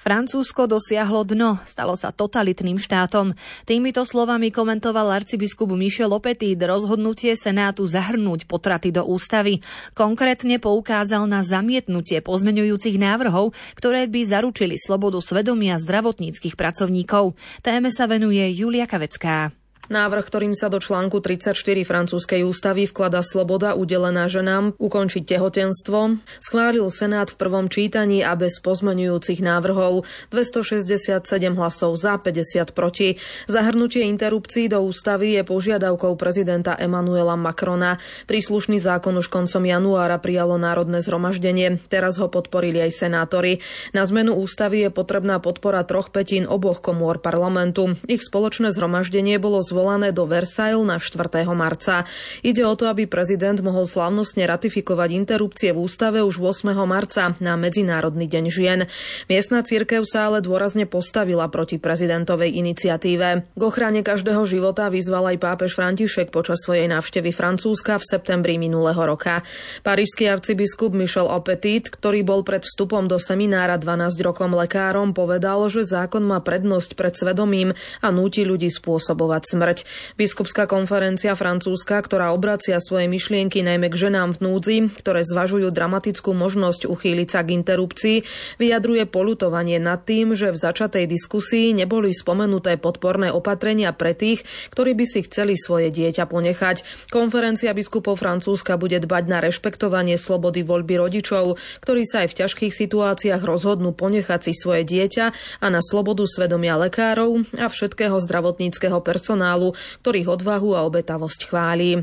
Francúzsko 0.01 0.65
dosiahlo 0.65 1.21
dno, 1.29 1.61
stalo 1.69 1.93
sa 2.01 2.17
totalitným 2.17 2.81
štátom. 2.81 3.37
Týmito 3.69 4.09
slovami 4.09 4.49
komentoval 4.49 5.13
arcibiskup 5.21 5.69
Michel 5.77 6.09
Lopetit 6.09 6.57
rozhodnutie 6.65 7.37
Senátu 7.37 7.85
zahrnúť 7.85 8.49
potraty 8.49 8.89
do 8.89 9.05
ústavy. 9.05 9.61
Konkrétne 9.93 10.57
poukázal 10.57 11.29
na 11.29 11.45
zamietnutie 11.45 12.25
pozmeňujúcich 12.25 12.97
návrhov, 12.97 13.53
ktoré 13.77 14.09
by 14.09 14.25
zaručili 14.25 14.81
slobodu 14.81 15.21
svedomia 15.21 15.77
zdravotníckých 15.77 16.57
pracovníkov. 16.57 17.37
Téme 17.61 17.93
sa 17.93 18.09
venuje 18.09 18.49
Julia 18.49 18.89
Kavecká. 18.89 19.64
Návrh, 19.93 20.25
ktorým 20.25 20.57
sa 20.57 20.73
do 20.73 20.81
článku 20.81 21.21
34 21.21 21.53
francúzskej 21.85 22.41
ústavy 22.41 22.89
vklada 22.89 23.21
sloboda 23.21 23.77
udelená 23.77 24.33
ženám 24.33 24.73
ukončiť 24.81 25.29
tehotenstvo, 25.29 26.17
schválil 26.41 26.89
Senát 26.89 27.29
v 27.29 27.37
prvom 27.37 27.69
čítaní 27.69 28.25
a 28.25 28.33
bez 28.33 28.65
pozmenujúcich 28.65 29.45
návrhov 29.45 30.09
267 30.33 31.21
hlasov 31.53 32.01
za 32.01 32.17
50 32.17 32.73
proti. 32.73 33.21
Zahrnutie 33.45 34.09
interrupcií 34.09 34.73
do 34.73 34.81
ústavy 34.81 35.37
je 35.37 35.43
požiadavkou 35.45 36.17
prezidenta 36.17 36.73
Emanuela 36.81 37.37
Macrona. 37.37 38.01
Príslušný 38.25 38.81
zákon 38.81 39.13
už 39.21 39.29
koncom 39.29 39.61
januára 39.69 40.17
prijalo 40.17 40.57
Národné 40.57 41.05
zhromaždenie. 41.05 41.77
Teraz 41.93 42.17
ho 42.17 42.33
podporili 42.33 42.81
aj 42.81 43.05
senátori. 43.05 43.61
Na 43.93 44.09
zmenu 44.09 44.33
ústavy 44.33 44.89
je 44.89 44.91
potrebná 44.91 45.45
podpora 45.45 45.85
troch 45.85 46.09
petín 46.09 46.49
oboch 46.49 46.81
komôr 46.81 47.21
parlamentu. 47.21 48.01
Ich 48.09 48.25
spoločné 48.25 48.73
zhromaždenie 48.73 49.37
bolo 49.37 49.61
zvolané 49.75 50.15
do 50.15 50.23
Versailles 50.31 50.87
na 50.87 51.03
4. 51.03 51.43
marca. 51.51 52.07
Ide 52.47 52.63
o 52.63 52.79
to, 52.79 52.87
aby 52.87 53.11
prezident 53.11 53.59
mohol 53.59 53.91
slávnostne 53.91 54.47
ratifikovať 54.47 55.11
interrupcie 55.11 55.75
v 55.75 55.83
ústave 55.83 56.23
už 56.23 56.39
8. 56.39 56.71
marca 56.87 57.35
na 57.43 57.59
Medzinárodný 57.59 58.31
deň 58.31 58.45
žien. 58.55 58.81
Miestna 59.27 59.67
cirkev 59.67 60.07
sa 60.07 60.31
ale 60.31 60.39
dôrazne 60.39 60.87
postavila 60.87 61.51
proti 61.51 61.83
prezidentovej 61.83 62.55
iniciatíve. 62.55 63.51
K 63.51 63.63
ochrane 63.67 64.07
každého 64.07 64.47
života 64.47 64.87
vyzval 64.87 65.35
aj 65.35 65.43
pápež 65.43 65.75
František 65.75 66.31
počas 66.31 66.63
svojej 66.63 66.87
návštevy 66.87 67.35
Francúzska 67.35 67.99
v 67.99 68.07
septembri 68.07 68.55
minulého 68.63 69.03
roka. 69.03 69.43
Parížský 69.83 70.31
arcibiskup 70.31 70.95
Michel 70.95 71.27
Opetit, 71.27 71.91
ktorý 71.91 72.23
bol 72.23 72.47
pred 72.47 72.63
vstupom 72.63 73.11
do 73.11 73.19
seminára 73.19 73.75
12 73.75 74.23
rokom 74.23 74.55
lekárom, 74.55 75.11
povedal, 75.11 75.67
že 75.67 75.83
zákon 75.83 76.23
má 76.23 76.39
prednosť 76.39 76.95
pred 76.95 77.19
svedomím 77.19 77.75
a 77.99 78.15
núti 78.15 78.47
ľudí 78.47 78.71
spôsobovať 78.71 79.43
smrť 79.51 79.64
smrť. 79.65 79.89
Biskupská 80.21 80.69
konferencia 80.69 81.33
francúzska, 81.33 81.97
ktorá 82.05 82.37
obracia 82.37 82.77
svoje 82.85 83.09
myšlienky 83.09 83.65
najmä 83.65 83.89
k 83.89 83.97
ženám 83.97 84.37
v 84.37 84.43
núdzi, 84.45 84.77
ktoré 85.01 85.25
zvažujú 85.25 85.73
dramatickú 85.73 86.37
možnosť 86.37 86.85
uchýliť 86.85 87.29
sa 87.33 87.41
k 87.41 87.57
interrupcii, 87.57 88.17
vyjadruje 88.61 89.09
polutovanie 89.09 89.81
nad 89.81 90.05
tým, 90.05 90.37
že 90.37 90.53
v 90.53 90.61
začatej 90.61 91.09
diskusii 91.09 91.73
neboli 91.73 92.13
spomenuté 92.13 92.77
podporné 92.77 93.33
opatrenia 93.33 93.97
pre 93.97 94.13
tých, 94.13 94.45
ktorí 94.69 94.93
by 94.93 95.07
si 95.09 95.25
chceli 95.25 95.57
svoje 95.57 95.89
dieťa 95.89 96.29
ponechať. 96.29 97.09
Konferencia 97.09 97.73
biskupov 97.73 98.21
Francúzska 98.21 98.77
bude 98.77 99.01
dbať 99.01 99.25
na 99.33 99.41
rešpektovanie 99.41 100.21
slobody 100.21 100.61
voľby 100.61 101.01
rodičov, 101.01 101.57
ktorí 101.81 102.05
sa 102.05 102.29
aj 102.29 102.37
v 102.37 102.39
ťažkých 102.45 102.73
situáciách 102.77 103.41
rozhodnú 103.41 103.97
ponechať 103.97 104.51
si 104.51 104.53
svoje 104.53 104.85
dieťa 104.85 105.25
a 105.65 105.67
na 105.73 105.81
slobodu 105.81 106.29
svedomia 106.29 106.77
lekárov 106.77 107.49
a 107.57 107.73
všetkého 107.73 108.21
zdravotníckého 108.21 108.99
personálu, 109.01 109.54
ktorých 110.03 110.29
odvahu 110.41 110.75
a 110.75 110.87
obetavosť 110.87 111.41
chváli. 111.49 112.03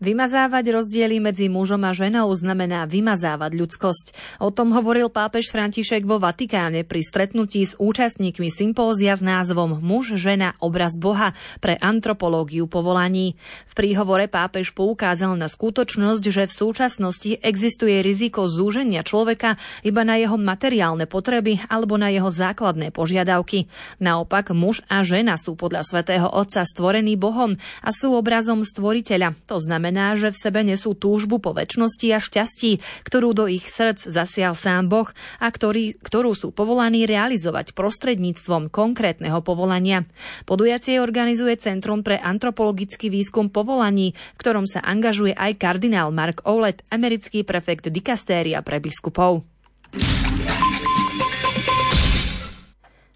Vymazávať 0.00 0.72
rozdiely 0.72 1.20
medzi 1.20 1.52
mužom 1.52 1.84
a 1.84 1.92
ženou 1.92 2.32
znamená 2.32 2.88
vymazávať 2.88 3.52
ľudskosť. 3.52 4.06
O 4.40 4.48
tom 4.48 4.72
hovoril 4.72 5.12
pápež 5.12 5.52
František 5.52 6.08
vo 6.08 6.16
Vatikáne 6.16 6.88
pri 6.88 7.04
stretnutí 7.04 7.68
s 7.68 7.76
účastníkmi 7.76 8.48
sympózia 8.48 9.12
s 9.12 9.20
názvom 9.20 9.76
Muž, 9.84 10.16
žena, 10.16 10.56
obraz 10.56 10.96
Boha 10.96 11.36
pre 11.60 11.76
antropológiu 11.76 12.64
povolaní. 12.64 13.36
V 13.68 13.72
príhovore 13.76 14.24
pápež 14.24 14.72
poukázal 14.72 15.36
na 15.36 15.52
skutočnosť, 15.52 16.24
že 16.32 16.48
v 16.48 16.56
súčasnosti 16.64 17.30
existuje 17.36 18.00
riziko 18.00 18.48
zúženia 18.48 19.04
človeka 19.04 19.60
iba 19.84 20.00
na 20.00 20.16
jeho 20.16 20.40
materiálne 20.40 21.04
potreby 21.04 21.60
alebo 21.68 22.00
na 22.00 22.08
jeho 22.08 22.32
základné 22.32 22.88
požiadavky. 22.88 23.68
Naopak 24.00 24.56
muž 24.56 24.80
a 24.88 25.04
žena 25.04 25.36
sú 25.36 25.60
podľa 25.60 25.84
svätého 25.84 26.24
Otca 26.24 26.64
stvorení 26.64 27.20
Bohom 27.20 27.52
a 27.84 27.92
sú 27.92 28.16
obrazom 28.16 28.64
stvoriteľa. 28.64 29.36
To 29.44 29.60
znamená, 29.60 29.89
znamená, 29.90 30.14
že 30.14 30.30
v 30.30 30.38
sebe 30.38 30.60
nesú 30.62 30.94
túžbu 30.94 31.42
po 31.42 31.50
väčšnosti 31.50 32.06
a 32.14 32.22
šťastí, 32.22 32.78
ktorú 33.02 33.34
do 33.34 33.50
ich 33.50 33.66
srdc 33.66 34.06
zasial 34.06 34.54
sám 34.54 34.86
Boh 34.86 35.10
a 35.42 35.50
ktorý, 35.50 35.98
ktorú 35.98 36.30
sú 36.38 36.54
povolaní 36.54 37.10
realizovať 37.10 37.74
prostredníctvom 37.74 38.70
konkrétneho 38.70 39.42
povolania. 39.42 40.06
Podujacie 40.46 41.02
organizuje 41.02 41.58
Centrum 41.58 42.06
pre 42.06 42.22
antropologický 42.22 43.10
výskum 43.10 43.50
povolaní, 43.50 44.14
v 44.14 44.38
ktorom 44.38 44.70
sa 44.70 44.78
angažuje 44.86 45.34
aj 45.34 45.58
kardinál 45.58 46.14
Mark 46.14 46.46
Oulet, 46.46 46.86
americký 46.94 47.42
prefekt 47.42 47.90
dikastéria 47.90 48.62
pre 48.62 48.78
biskupov. 48.78 49.42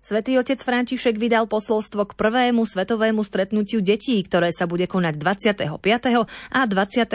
Svetý 0.04 0.36
otec 0.36 0.60
František 0.60 1.16
vydal 1.16 1.48
posolstvo 1.48 2.04
k 2.04 2.12
prvému 2.12 2.68
svetovému 2.68 3.24
stretnutiu 3.24 3.80
detí, 3.80 4.20
ktoré 4.20 4.52
sa 4.52 4.68
bude 4.68 4.84
konať 4.84 5.16
25. 5.16 5.64
a 6.52 6.60
26. 6.60 7.08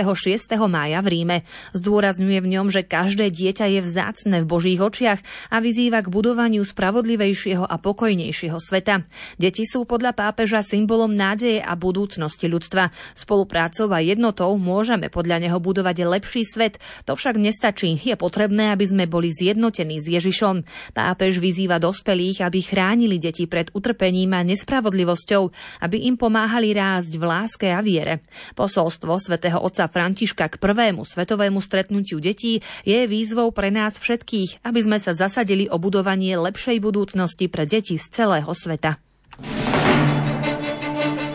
mája 0.65 0.98
v 1.05 1.08
Ríme. 1.13 1.38
Zdôrazňuje 1.77 2.41
v 2.41 2.48
ňom, 2.50 2.74
že 2.74 2.81
každé 2.81 3.29
dieťa 3.29 3.77
je 3.77 3.86
vzácne 3.86 4.41
v 4.41 4.50
Božích 4.50 4.81
očiach 4.81 5.22
a 5.53 5.62
vyzýva 5.62 6.01
k 6.01 6.10
budovaniu 6.10 6.65
spravodlivejšieho 6.65 7.62
a 7.62 7.77
pokojnejšieho 7.77 8.58
sveta. 8.58 9.05
Deti 9.38 9.69
sú 9.69 9.86
podľa 9.86 10.17
pápeža 10.17 10.65
symbolom 10.65 11.13
nádeje 11.13 11.62
a 11.62 11.77
budúcnosti 11.77 12.50
ľudstva. 12.50 12.89
Spoluprácou 13.13 13.93
a 13.93 14.01
jednotou 14.01 14.58
môžeme 14.58 15.13
podľa 15.13 15.46
neho 15.46 15.62
budovať 15.62 16.10
lepší 16.10 16.41
svet. 16.41 16.81
To 17.05 17.13
však 17.13 17.38
nestačí. 17.38 18.01
Je 18.01 18.17
potrebné, 18.17 18.74
aby 18.74 18.89
sme 18.89 19.05
boli 19.05 19.29
zjednotení 19.29 20.01
s 20.01 20.10
Ježišom. 20.10 20.65
Pápež 20.98 21.38
vyzýva 21.38 21.77
dospelých, 21.77 22.41
aby 22.41 22.79
chránili 22.80 23.20
deti 23.20 23.44
pred 23.44 23.68
utrpením 23.76 24.32
a 24.32 24.48
nespravodlivosťou, 24.48 25.52
aby 25.84 26.08
im 26.08 26.16
pomáhali 26.16 26.72
rásť 26.72 27.20
v 27.20 27.24
láske 27.28 27.68
a 27.68 27.84
viere. 27.84 28.24
Posolstvo 28.56 29.20
svätého 29.20 29.60
otca 29.60 29.92
Františka 29.92 30.48
k 30.48 30.56
prvému 30.56 31.04
svetovému 31.04 31.60
stretnutiu 31.60 32.24
detí 32.24 32.64
je 32.88 33.04
výzvou 33.04 33.52
pre 33.52 33.68
nás 33.68 34.00
všetkých, 34.00 34.64
aby 34.64 34.80
sme 34.80 34.96
sa 34.96 35.12
zasadili 35.12 35.68
o 35.68 35.76
budovanie 35.76 36.40
lepšej 36.40 36.80
budúcnosti 36.80 37.52
pre 37.52 37.68
deti 37.68 38.00
z 38.00 38.08
celého 38.08 38.48
sveta. 38.56 38.96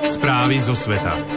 Správy 0.09 0.57
zo 0.57 0.73
sveta. 0.73 1.34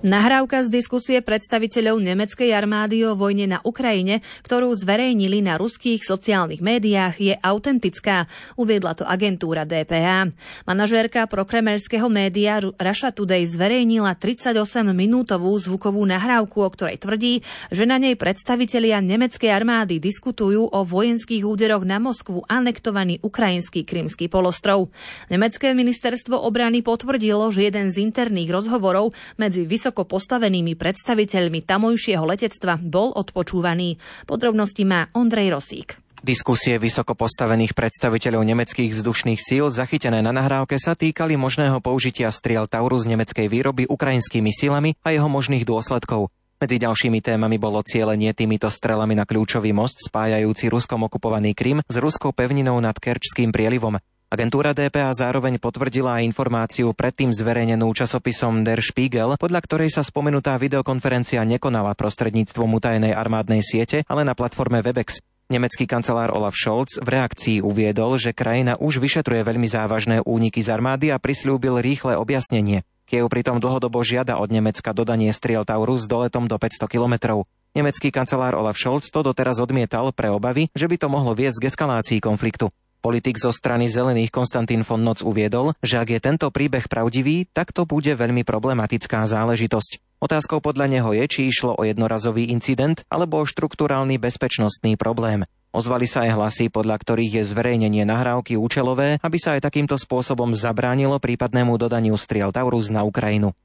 Nahrávka 0.00 0.64
z 0.64 0.72
diskusie 0.72 1.20
predstaviteľov 1.20 2.00
nemeckej 2.00 2.56
armády 2.56 3.04
o 3.04 3.12
vojne 3.12 3.44
na 3.44 3.60
Ukrajine, 3.60 4.24
ktorú 4.48 4.72
zverejnili 4.72 5.44
na 5.44 5.60
ruských 5.60 6.00
sociálnych 6.00 6.64
médiách, 6.64 7.20
je 7.20 7.36
autentická, 7.36 8.24
uviedla 8.56 8.96
to 8.96 9.04
agentúra 9.04 9.68
DPA. 9.68 10.32
Manažérka 10.64 11.28
prokremelského 11.28 12.08
média 12.08 12.64
Russia 12.80 13.12
Today 13.12 13.44
zverejnila 13.44 14.16
38-minútovú 14.16 15.52
zvukovú 15.60 16.00
nahrávku, 16.08 16.64
o 16.64 16.72
ktorej 16.72 16.96
tvrdí, 16.96 17.44
že 17.68 17.84
na 17.84 18.00
nej 18.00 18.16
predstavitelia 18.16 19.04
nemeckej 19.04 19.52
armády 19.52 20.00
diskutujú 20.00 20.64
o 20.64 20.80
vojenských 20.80 21.44
úderoch 21.44 21.84
na 21.84 22.00
Moskvu 22.00 22.48
anektovaný 22.48 23.20
ukrajinský 23.20 23.84
krymský 23.84 24.32
polostrov. 24.32 24.88
Nemecké 25.28 25.76
ministerstvo 25.76 26.40
obrany 26.40 26.80
potvrdilo, 26.80 27.52
že 27.52 27.68
jeden 27.68 27.92
z 27.92 28.00
interných 28.00 28.48
rozhovorov 28.48 29.12
medzi 29.36 29.68
vysokým 29.68 29.89
vysoko 29.90 30.06
postavenými 30.06 30.78
predstaviteľmi 30.78 31.66
tamojšieho 31.66 32.22
letectva 32.22 32.78
bol 32.78 33.10
odpočúvaný. 33.10 33.98
Podrobnosti 34.22 34.86
má 34.86 35.10
Ondrej 35.18 35.50
Rosík. 35.50 35.98
Diskusie 36.22 36.78
vysoko 36.78 37.18
postavených 37.18 37.74
predstaviteľov 37.74 38.46
nemeckých 38.46 38.94
vzdušných 38.94 39.42
síl 39.42 39.66
zachytené 39.66 40.22
na 40.22 40.30
nahrávke 40.30 40.78
sa 40.78 40.94
týkali 40.94 41.34
možného 41.34 41.82
použitia 41.82 42.30
striel 42.30 42.70
Taurus 42.70 43.02
nemeckej 43.10 43.50
výroby 43.50 43.90
ukrajinskými 43.90 44.54
silami 44.54 44.94
a 45.02 45.10
jeho 45.10 45.26
možných 45.26 45.66
dôsledkov. 45.66 46.30
Medzi 46.62 46.78
ďalšími 46.78 47.18
témami 47.18 47.58
bolo 47.58 47.82
cieľenie 47.82 48.30
týmito 48.30 48.70
strelami 48.70 49.18
na 49.18 49.26
kľúčový 49.26 49.74
most 49.74 50.06
spájajúci 50.06 50.70
ruskom 50.70 51.02
okupovaný 51.02 51.58
Krym 51.58 51.82
s 51.82 51.96
ruskou 51.98 52.30
pevninou 52.30 52.78
nad 52.78 52.94
Kerčským 52.94 53.50
prielivom. 53.50 53.98
Agentúra 54.30 54.70
DPA 54.70 55.10
zároveň 55.10 55.58
potvrdila 55.58 56.22
aj 56.22 56.30
informáciu 56.30 56.94
predtým 56.94 57.34
zverejnenú 57.34 57.90
časopisom 57.90 58.62
Der 58.62 58.78
Spiegel, 58.78 59.34
podľa 59.34 59.58
ktorej 59.66 59.90
sa 59.90 60.06
spomenutá 60.06 60.54
videokonferencia 60.54 61.42
nekonala 61.42 61.98
prostredníctvom 61.98 62.78
utajenej 62.78 63.10
armádnej 63.10 63.58
siete, 63.58 64.06
ale 64.06 64.22
na 64.22 64.38
platforme 64.38 64.86
Webex. 64.86 65.18
Nemecký 65.50 65.90
kancelár 65.90 66.30
Olaf 66.30 66.54
Scholz 66.54 67.02
v 67.02 67.10
reakcii 67.10 67.58
uviedol, 67.58 68.22
že 68.22 68.30
krajina 68.30 68.78
už 68.78 69.02
vyšetruje 69.02 69.42
veľmi 69.42 69.66
závažné 69.66 70.22
úniky 70.22 70.62
z 70.62 70.78
armády 70.78 71.10
a 71.10 71.18
prislúbil 71.18 71.82
rýchle 71.82 72.14
objasnenie. 72.14 72.86
Kiev 73.10 73.26
pritom 73.26 73.58
dlhodobo 73.58 73.98
žiada 74.06 74.38
od 74.38 74.54
Nemecka 74.54 74.94
dodanie 74.94 75.34
striel 75.34 75.66
Taurus 75.66 76.06
doletom 76.06 76.46
do 76.46 76.54
500 76.54 76.86
kilometrov. 76.86 77.50
Nemecký 77.74 78.14
kancelár 78.14 78.54
Olaf 78.54 78.78
Scholz 78.78 79.10
to 79.10 79.26
doteraz 79.26 79.58
odmietal 79.58 80.14
pre 80.14 80.30
obavy, 80.30 80.70
že 80.70 80.86
by 80.86 81.02
to 81.02 81.10
mohlo 81.10 81.34
viesť 81.34 81.66
k 81.66 81.68
eskalácii 81.74 82.22
konfliktu. 82.22 82.70
Politik 83.00 83.40
zo 83.40 83.48
strany 83.48 83.88
Zelených 83.88 84.28
Konstantín 84.28 84.84
von 84.84 85.00
Noc 85.00 85.24
uviedol, 85.24 85.72
že 85.80 85.96
ak 85.96 86.12
je 86.12 86.20
tento 86.20 86.52
príbeh 86.52 86.84
pravdivý, 86.84 87.48
tak 87.48 87.72
to 87.72 87.88
bude 87.88 88.12
veľmi 88.12 88.44
problematická 88.44 89.24
záležitosť. 89.24 90.20
Otázkou 90.20 90.60
podľa 90.60 90.92
neho 90.92 91.10
je, 91.16 91.24
či 91.24 91.40
išlo 91.48 91.80
o 91.80 91.82
jednorazový 91.88 92.52
incident 92.52 93.08
alebo 93.08 93.40
o 93.40 93.48
štruktúrálny 93.48 94.20
bezpečnostný 94.20 95.00
problém. 95.00 95.48
Ozvali 95.72 96.04
sa 96.04 96.28
aj 96.28 96.30
hlasy, 96.36 96.66
podľa 96.68 97.00
ktorých 97.00 97.40
je 97.40 97.48
zverejnenie 97.48 98.04
nahrávky 98.04 98.60
účelové, 98.60 99.16
aby 99.24 99.38
sa 99.40 99.56
aj 99.56 99.64
takýmto 99.64 99.96
spôsobom 99.96 100.52
zabránilo 100.52 101.16
prípadnému 101.16 101.80
dodaniu 101.80 102.20
striel 102.20 102.52
Taurus 102.52 102.92
na 102.92 103.00
Ukrajinu. 103.00 103.56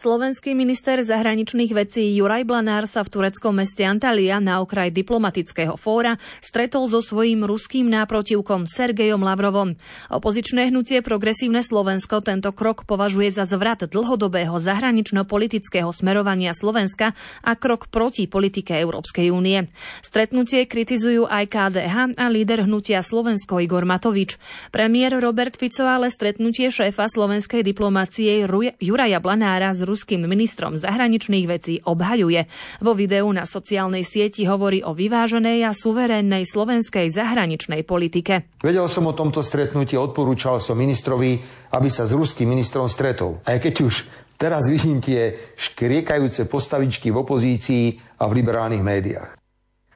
Slovenský 0.00 0.56
minister 0.56 0.96
zahraničných 1.04 1.76
vecí 1.76 2.16
Juraj 2.16 2.48
Blanár 2.48 2.88
sa 2.88 3.04
v 3.04 3.12
tureckom 3.12 3.60
meste 3.60 3.84
Antalya 3.84 4.40
na 4.40 4.64
okraj 4.64 4.88
diplomatického 4.96 5.76
fóra 5.76 6.16
stretol 6.40 6.88
so 6.88 7.04
svojím 7.04 7.44
ruským 7.44 7.84
náprotivkom 7.84 8.64
Sergejom 8.64 9.20
Lavrovom. 9.20 9.76
Opozičné 10.08 10.72
hnutie 10.72 11.04
Progresívne 11.04 11.60
Slovensko 11.60 12.24
tento 12.24 12.48
krok 12.56 12.88
považuje 12.88 13.28
za 13.28 13.44
zvrat 13.44 13.92
dlhodobého 13.92 14.56
zahranično-politického 14.56 15.92
smerovania 15.92 16.56
Slovenska 16.56 17.12
a 17.44 17.52
krok 17.60 17.92
proti 17.92 18.24
politike 18.24 18.80
Európskej 18.80 19.28
únie. 19.28 19.68
Stretnutie 20.00 20.64
kritizujú 20.64 21.28
aj 21.28 21.44
KDH 21.44 22.16
a 22.16 22.26
líder 22.32 22.64
hnutia 22.64 23.04
Slovensko 23.04 23.60
Igor 23.60 23.84
Matovič. 23.84 24.40
Premiér 24.72 25.20
Robert 25.20 25.60
Fico 25.60 25.84
ale 25.84 26.08
stretnutie 26.08 26.72
šéfa 26.72 27.04
slovenskej 27.04 27.60
diplomácie 27.60 28.48
Juraja 28.80 29.20
Blanára 29.20 29.76
z 29.76 29.89
ruským 29.90 30.22
ministrom 30.30 30.78
zahraničných 30.78 31.46
vecí 31.50 31.74
obhajuje. 31.82 32.46
Vo 32.78 32.94
videu 32.94 33.26
na 33.34 33.42
sociálnej 33.42 34.06
sieti 34.06 34.46
hovorí 34.46 34.86
o 34.86 34.94
vyváženej 34.94 35.66
a 35.66 35.74
suverénnej 35.74 36.46
slovenskej 36.46 37.10
zahraničnej 37.10 37.82
politike. 37.82 38.46
Vedel 38.62 38.86
som 38.86 39.10
o 39.10 39.18
tomto 39.18 39.42
stretnutí, 39.42 39.98
odporúčal 39.98 40.62
som 40.62 40.78
ministrovi, 40.78 41.42
aby 41.74 41.88
sa 41.90 42.06
s 42.06 42.14
ruským 42.14 42.46
ministrom 42.46 42.86
stretol. 42.86 43.42
Aj 43.42 43.58
keď 43.58 43.74
už 43.82 43.94
Teraz 44.40 44.72
vidím 44.72 45.04
tie 45.04 45.36
škriekajúce 45.52 46.48
postavičky 46.48 47.12
v 47.12 47.20
opozícii 47.20 48.00
a 48.16 48.24
v 48.24 48.40
liberálnych 48.40 48.80
médiách. 48.80 49.39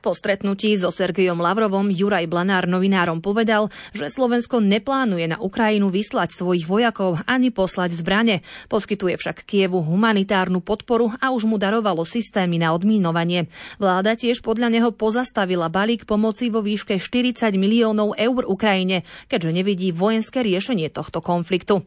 Po 0.05 0.13
stretnutí 0.13 0.77
so 0.77 0.93
Sergejom 0.93 1.41
Lavrovom 1.41 1.89
Juraj 1.89 2.29
Blanár 2.29 2.69
novinárom 2.69 3.25
povedal, 3.25 3.73
že 3.97 4.13
Slovensko 4.13 4.61
neplánuje 4.61 5.33
na 5.33 5.41
Ukrajinu 5.41 5.89
vyslať 5.89 6.29
svojich 6.37 6.69
vojakov 6.69 7.25
ani 7.25 7.49
poslať 7.49 7.97
zbrane. 7.97 8.45
Poskytuje 8.69 9.17
však 9.17 9.49
Kievu 9.49 9.81
humanitárnu 9.81 10.61
podporu 10.61 11.17
a 11.25 11.33
už 11.33 11.49
mu 11.49 11.57
darovalo 11.57 12.05
systémy 12.05 12.61
na 12.61 12.77
odmínovanie. 12.77 13.49
Vláda 13.81 14.13
tiež 14.13 14.45
podľa 14.45 14.77
neho 14.77 14.93
pozastavila 14.93 15.73
balík 15.73 16.05
pomoci 16.05 16.53
vo 16.53 16.61
výške 16.61 17.01
40 17.01 17.57
miliónov 17.57 18.13
eur 18.21 18.45
Ukrajine, 18.45 19.09
keďže 19.33 19.57
nevidí 19.57 19.89
vojenské 19.89 20.45
riešenie 20.45 20.93
tohto 20.93 21.25
konfliktu. 21.25 21.81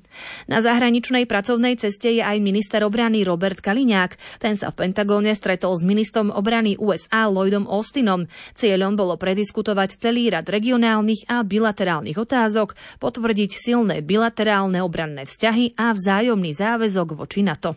Na 0.49 0.65
zahraničnej 0.65 1.29
pracovnej 1.29 1.77
ceste 1.77 2.17
je 2.17 2.25
aj 2.25 2.41
minister 2.41 2.81
obrany 2.81 3.21
Robert 3.21 3.61
Kaliňák. 3.61 4.41
Ten 4.41 4.57
sa 4.57 4.73
v 4.73 4.89
Pentagóne 4.89 5.37
stretol 5.37 5.77
s 5.77 5.85
ministrom 5.85 6.33
obrany 6.33 6.73
USA 6.81 7.29
Lloydom 7.29 7.69
Austin 7.69 8.06
Putinom. 8.07 8.31
Cieľom 8.55 8.95
bolo 8.95 9.19
prediskutovať 9.19 9.99
celý 9.99 10.31
rad 10.31 10.47
regionálnych 10.47 11.27
a 11.27 11.43
bilaterálnych 11.43 12.15
otázok, 12.15 12.79
potvrdiť 13.03 13.51
silné 13.51 13.99
bilaterálne 13.99 14.79
obranné 14.79 15.27
vzťahy 15.27 15.75
a 15.75 15.91
vzájomný 15.91 16.55
záväzok 16.55 17.19
voči 17.19 17.43
NATO. 17.43 17.75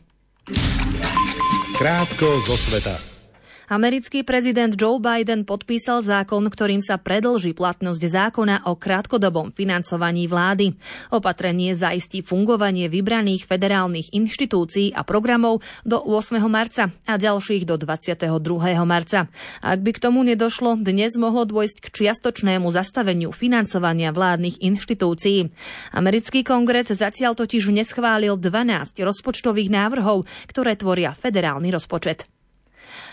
Krátko 1.75 2.29
zo 2.47 2.55
sveta. 2.55 3.10
Americký 3.71 4.27
prezident 4.27 4.75
Joe 4.75 4.99
Biden 4.99 5.47
podpísal 5.47 6.03
zákon, 6.03 6.43
ktorým 6.43 6.83
sa 6.83 6.99
predlží 6.99 7.55
platnosť 7.55 8.03
zákona 8.03 8.67
o 8.67 8.75
krátkodobom 8.75 9.55
financovaní 9.55 10.27
vlády. 10.27 10.75
Opatrenie 11.15 11.71
zaistí 11.79 12.19
fungovanie 12.19 12.91
vybraných 12.91 13.47
federálnych 13.47 14.11
inštitúcií 14.11 14.91
a 14.91 15.07
programov 15.07 15.63
do 15.87 16.03
8. 16.03 16.43
marca 16.51 16.91
a 17.07 17.15
ďalších 17.15 17.63
do 17.63 17.79
22. 17.79 18.27
marca. 18.83 19.31
Ak 19.63 19.79
by 19.87 19.91
k 19.95 20.03
tomu 20.03 20.27
nedošlo, 20.27 20.75
dnes 20.83 21.15
mohlo 21.15 21.47
dôjsť 21.47 21.79
k 21.79 21.87
čiastočnému 21.95 22.67
zastaveniu 22.75 23.31
financovania 23.31 24.11
vládnych 24.11 24.59
inštitúcií. 24.67 25.47
Americký 25.95 26.43
kongres 26.43 26.91
zatiaľ 26.91 27.39
totiž 27.39 27.71
neschválil 27.71 28.35
12 28.35 28.99
rozpočtových 28.99 29.71
návrhov, 29.71 30.27
ktoré 30.51 30.75
tvoria 30.75 31.15
federálny 31.15 31.71
rozpočet. 31.71 32.40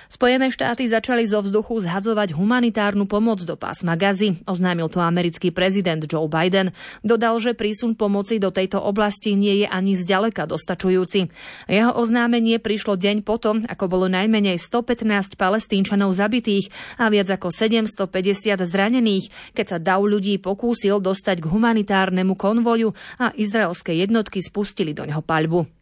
Spojené 0.08 0.48
štáty 0.56 0.88
začali 0.88 1.28
zo 1.28 1.44
vzduchu 1.44 1.84
zhadzovať 1.84 2.32
humanitárnu 2.32 3.06
pomoc 3.12 3.44
do 3.44 3.60
pásma 3.60 4.00
Gazy, 4.00 4.40
oznámil 4.48 4.88
to 4.88 5.04
americký 5.04 5.52
prezident 5.52 6.00
Joe 6.08 6.32
Biden. 6.32 6.72
Dodal, 7.04 7.38
že 7.44 7.52
prísun 7.52 7.94
pomoci 7.94 8.40
do 8.40 8.48
tejto 8.48 8.80
oblasti 8.80 9.36
nie 9.36 9.64
je 9.64 9.68
ani 9.68 10.00
zďaleka 10.00 10.48
dostačujúci. 10.48 11.28
Jeho 11.68 11.92
oznámenie 11.92 12.58
prišlo 12.58 12.96
deň 12.96 13.28
potom, 13.28 13.68
ako 13.68 13.86
bolo 13.92 14.08
najmenej 14.08 14.58
115 14.64 15.36
palestínčanov 15.36 16.16
zabitých 16.16 16.72
a 16.96 17.12
viac 17.12 17.28
ako 17.28 17.52
750 17.52 18.64
zranených, 18.64 19.30
keď 19.52 19.66
sa 19.68 19.78
dav 19.78 20.02
ľudí 20.08 20.40
pokúsil 20.40 21.04
dostať 21.04 21.44
k 21.44 21.50
humanitárnemu 21.52 22.34
konvoju 22.40 22.96
a 23.20 23.36
izraelské 23.36 23.92
jednotky 24.00 24.40
spustili 24.40 24.96
do 24.96 25.04
neho 25.04 25.20
paľbu. 25.20 25.77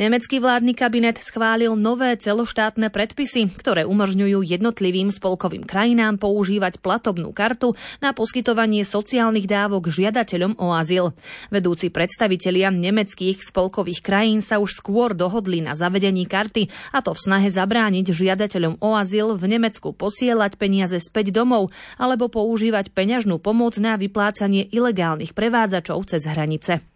Nemecký 0.00 0.38
vládny 0.40 0.72
kabinet 0.72 1.18
schválil 1.20 1.74
nové 1.74 2.14
celoštátne 2.16 2.88
predpisy, 2.88 3.52
ktoré 3.54 3.82
umožňujú 3.84 4.46
jednotlivým 4.46 5.10
spolkovým 5.10 5.66
krajinám 5.66 6.16
používať 6.16 6.78
platobnú 6.78 7.34
kartu 7.34 7.74
na 7.98 8.14
poskytovanie 8.14 8.86
sociálnych 8.86 9.50
dávok 9.50 9.90
žiadateľom 9.90 10.56
o 10.62 10.72
azyl. 10.72 11.12
Vedúci 11.50 11.90
predstavitelia 11.90 12.70
nemeckých 12.70 13.42
spolkových 13.42 14.00
krajín 14.00 14.40
sa 14.40 14.62
už 14.62 14.78
skôr 14.78 15.12
dohodli 15.12 15.60
na 15.60 15.74
zavedení 15.74 16.24
karty, 16.24 16.70
a 16.94 17.02
to 17.02 17.12
v 17.12 17.22
snahe 17.22 17.48
zabrániť 17.50 18.14
žiadateľom 18.14 18.78
o 18.78 18.94
azyl 18.94 19.34
v 19.34 19.44
Nemecku 19.58 19.90
posielať 19.90 20.56
peniaze 20.56 20.96
späť 21.02 21.34
domov 21.34 21.74
alebo 21.98 22.30
používať 22.30 22.94
peňažnú 22.94 23.42
pomoc 23.42 23.76
na 23.82 23.98
vyplácanie 23.98 24.70
ilegálnych 24.70 25.34
prevádzačov 25.34 26.06
cez 26.06 26.24
hranice. 26.30 26.93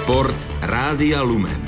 Šport 0.00 0.32
Rádia 0.64 1.20
Lumen. 1.20 1.60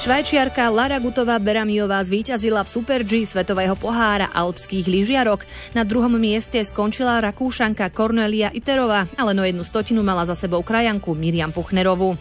Švajčiarka 0.00 0.72
Lara 0.72 0.96
Gutová 0.96 1.36
Beramiová 1.36 2.00
zvíťazila 2.00 2.64
v 2.64 2.72
Super 2.72 3.04
G 3.04 3.28
svetového 3.28 3.76
pohára 3.76 4.32
alpských 4.32 4.88
lyžiarok. 4.88 5.44
Na 5.76 5.84
druhom 5.84 6.16
mieste 6.16 6.64
skončila 6.64 7.20
Rakúšanka 7.20 7.92
Cornelia 7.92 8.48
Iterová, 8.48 9.04
ale 9.20 9.36
no 9.36 9.44
jednu 9.44 9.68
stotinu 9.68 10.00
mala 10.00 10.24
za 10.24 10.32
sebou 10.32 10.64
krajanku 10.64 11.12
Miriam 11.12 11.52
Puchnerovú. 11.52 12.16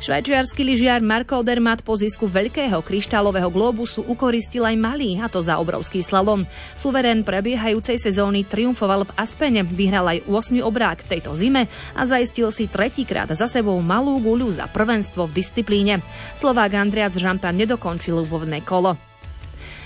Švajčiarsky 0.00 0.64
lyžiar 0.64 1.04
Marko 1.04 1.44
Odermatt 1.44 1.84
po 1.84 1.92
zisku 1.92 2.24
veľkého 2.24 2.80
kryštálového 2.80 3.52
globusu 3.52 4.00
ukoristil 4.08 4.64
aj 4.64 4.72
malý, 4.80 5.20
a 5.20 5.28
to 5.28 5.44
za 5.44 5.60
obrovský 5.60 6.00
slalom. 6.00 6.48
Suverén 6.72 7.20
prebiehajúcej 7.20 8.00
sezóny 8.00 8.48
triumfoval 8.48 9.04
v 9.04 9.12
Aspene, 9.20 9.60
vyhral 9.60 10.08
aj 10.08 10.24
8 10.24 10.64
obrák 10.64 11.04
tejto 11.04 11.36
zime 11.36 11.68
a 11.92 12.08
zaistil 12.08 12.48
si 12.48 12.64
tretíkrát 12.64 13.28
za 13.28 13.44
sebou 13.44 13.76
malú 13.84 14.16
guľu 14.24 14.56
za 14.56 14.64
prvenstvo 14.72 15.28
v 15.28 15.36
disciplíne. 15.36 16.00
Slovák 16.32 16.80
Andreas 16.80 17.20
Žampan 17.20 17.60
nedokončil 17.60 18.24
úvodné 18.24 18.64
kolo. 18.64 19.09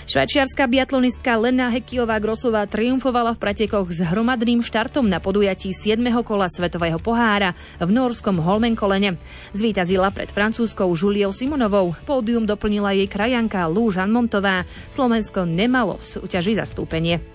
Švajčiarská 0.05 0.69
biatlonistka 0.69 1.33
Lena 1.33 1.73
Hekiová 1.73 2.21
Grosová 2.21 2.69
triumfovala 2.69 3.33
v 3.33 3.41
pretekoch 3.41 3.89
s 3.89 4.05
hromadným 4.05 4.61
štartom 4.61 5.01
na 5.01 5.17
podujatí 5.17 5.73
7. 5.73 5.97
kola 6.21 6.45
Svetového 6.45 7.01
pohára 7.01 7.57
v 7.81 7.89
norskom 7.89 8.37
Holmenkolene. 8.37 9.17
Zvíťazila 9.57 10.13
pred 10.13 10.29
francúzskou 10.29 10.93
Juliou 10.93 11.33
Simonovou. 11.33 11.97
Pódium 12.05 12.45
doplnila 12.45 12.93
jej 12.93 13.09
krajanka 13.09 13.65
Lou 13.65 13.89
Montová. 13.89 14.69
Slovensko 14.93 15.49
nemalo 15.49 15.97
v 15.97 16.05
súťaži 16.05 16.53
zastúpenie. 16.53 17.34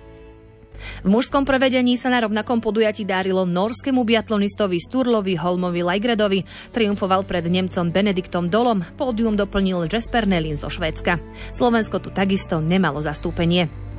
V 1.04 1.08
mužskom 1.08 1.44
prevedení 1.44 1.96
sa 2.00 2.08
na 2.08 2.24
rovnakom 2.24 2.60
podujatí 2.64 3.04
dárilo 3.04 3.44
norskému 3.44 4.04
biatlonistovi 4.04 4.80
Sturlovi 4.80 5.36
Holmovi 5.36 5.84
Lajgredovi. 5.84 6.44
Triumfoval 6.72 7.24
pred 7.28 7.48
Nemcom 7.48 7.92
Benediktom 7.92 8.48
Dolom. 8.48 8.84
Pódium 8.96 9.36
doplnil 9.36 9.88
Jasper 9.90 10.24
Nelin 10.24 10.56
zo 10.56 10.72
Švédska. 10.72 11.18
Slovensko 11.52 11.98
tu 12.00 12.08
takisto 12.14 12.62
nemalo 12.62 13.02
zastúpenie. 13.02 13.89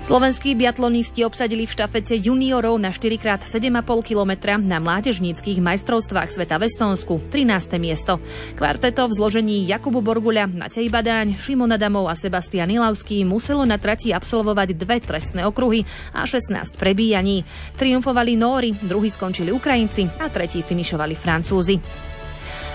Slovenskí 0.00 0.56
biatlonisti 0.56 1.28
obsadili 1.28 1.68
v 1.68 1.76
štafete 1.76 2.16
juniorov 2.16 2.80
na 2.80 2.88
4x7,5 2.88 3.84
km 4.00 4.32
na 4.64 4.80
mládežníckých 4.80 5.60
majstrovstvách 5.60 6.32
sveta 6.32 6.56
v 6.56 6.72
Estonsku 6.72 7.20
13. 7.28 7.76
miesto. 7.76 8.16
Kvarteto 8.56 9.04
v 9.04 9.12
zložení 9.12 9.68
Jakubu 9.68 10.00
Borguľa, 10.00 10.48
Matej 10.48 10.88
Badáň, 10.88 11.36
Šimon 11.36 11.76
Adamov 11.76 12.08
a 12.08 12.16
Sebastian 12.16 12.72
Ilavský 12.72 13.28
muselo 13.28 13.60
na 13.68 13.76
trati 13.76 14.08
absolvovať 14.16 14.72
dve 14.72 15.04
trestné 15.04 15.44
okruhy 15.44 15.84
a 16.16 16.24
16 16.24 16.80
prebíjaní. 16.80 17.44
Triumfovali 17.76 18.40
Nóri, 18.40 18.72
druhý 18.80 19.12
skončili 19.12 19.52
Ukrajinci 19.52 20.08
a 20.16 20.32
tretí 20.32 20.64
finišovali 20.64 21.12
Francúzi. 21.12 22.08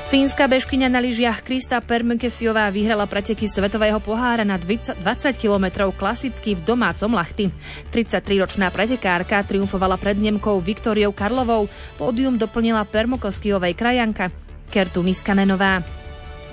Fínska 0.05 0.45
bežkyňa 0.45 0.85
na 0.85 1.01
lyžiach 1.01 1.41
Krista 1.41 1.81
Permkesiová 1.81 2.69
vyhrala 2.69 3.09
preteky 3.09 3.49
Svetového 3.49 3.97
pohára 3.97 4.45
na 4.45 4.53
20 4.61 5.01
km 5.33 5.89
klasicky 5.97 6.53
v 6.53 6.61
domácom 6.61 7.09
Lachty. 7.09 7.49
33-ročná 7.89 8.69
pretekárka 8.69 9.41
triumfovala 9.41 9.97
pred 9.97 10.21
Nemkou 10.21 10.61
Viktoriou 10.61 11.09
Karlovou. 11.09 11.65
Pódium 11.97 12.37
doplnila 12.37 12.85
Permokoskiovej 12.85 13.73
krajanka 13.73 14.29
Kertu 14.69 15.01
Miskanenová. 15.01 15.81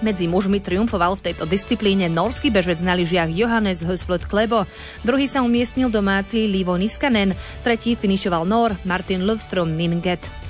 Medzi 0.01 0.33
mužmi 0.33 0.57
triumfoval 0.57 1.21
v 1.21 1.31
tejto 1.31 1.45
disciplíne 1.45 2.09
norský 2.09 2.49
bežec 2.49 2.81
na 2.81 2.97
lyžiach 2.97 3.29
Johannes 3.29 3.85
Hösflot 3.85 4.33
Klebo. 4.33 4.65
Druhý 5.05 5.29
sa 5.29 5.45
umiestnil 5.45 5.93
domáci 5.93 6.49
Livo 6.49 6.73
Niskanen, 6.81 7.37
tretí 7.61 8.01
finišoval 8.01 8.49
Nor 8.49 8.81
Martin 8.89 9.29
Lövström 9.29 9.77
Ninget. 9.77 10.42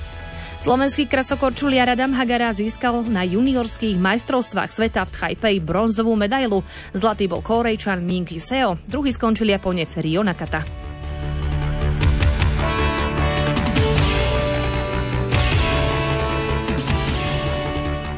Slovenský 0.63 1.11
krasokorčuliar 1.11 1.91
Adam 1.91 2.15
Hagara 2.15 2.47
získal 2.55 3.03
na 3.11 3.27
juniorských 3.27 3.99
majstrovstvách 3.99 4.71
sveta 4.71 5.03
v 5.03 5.11
Tchajpej 5.11 5.59
bronzovú 5.59 6.15
medailu. 6.15 6.63
Zlatý 6.95 7.27
bol 7.27 7.43
Korejčan 7.43 7.99
Ming 7.99 8.23
Yuseo, 8.31 8.79
druhý 8.87 9.11
skončil 9.11 9.51
Japonec 9.51 9.91
Rio 9.99 10.23
Nakata. 10.23 10.82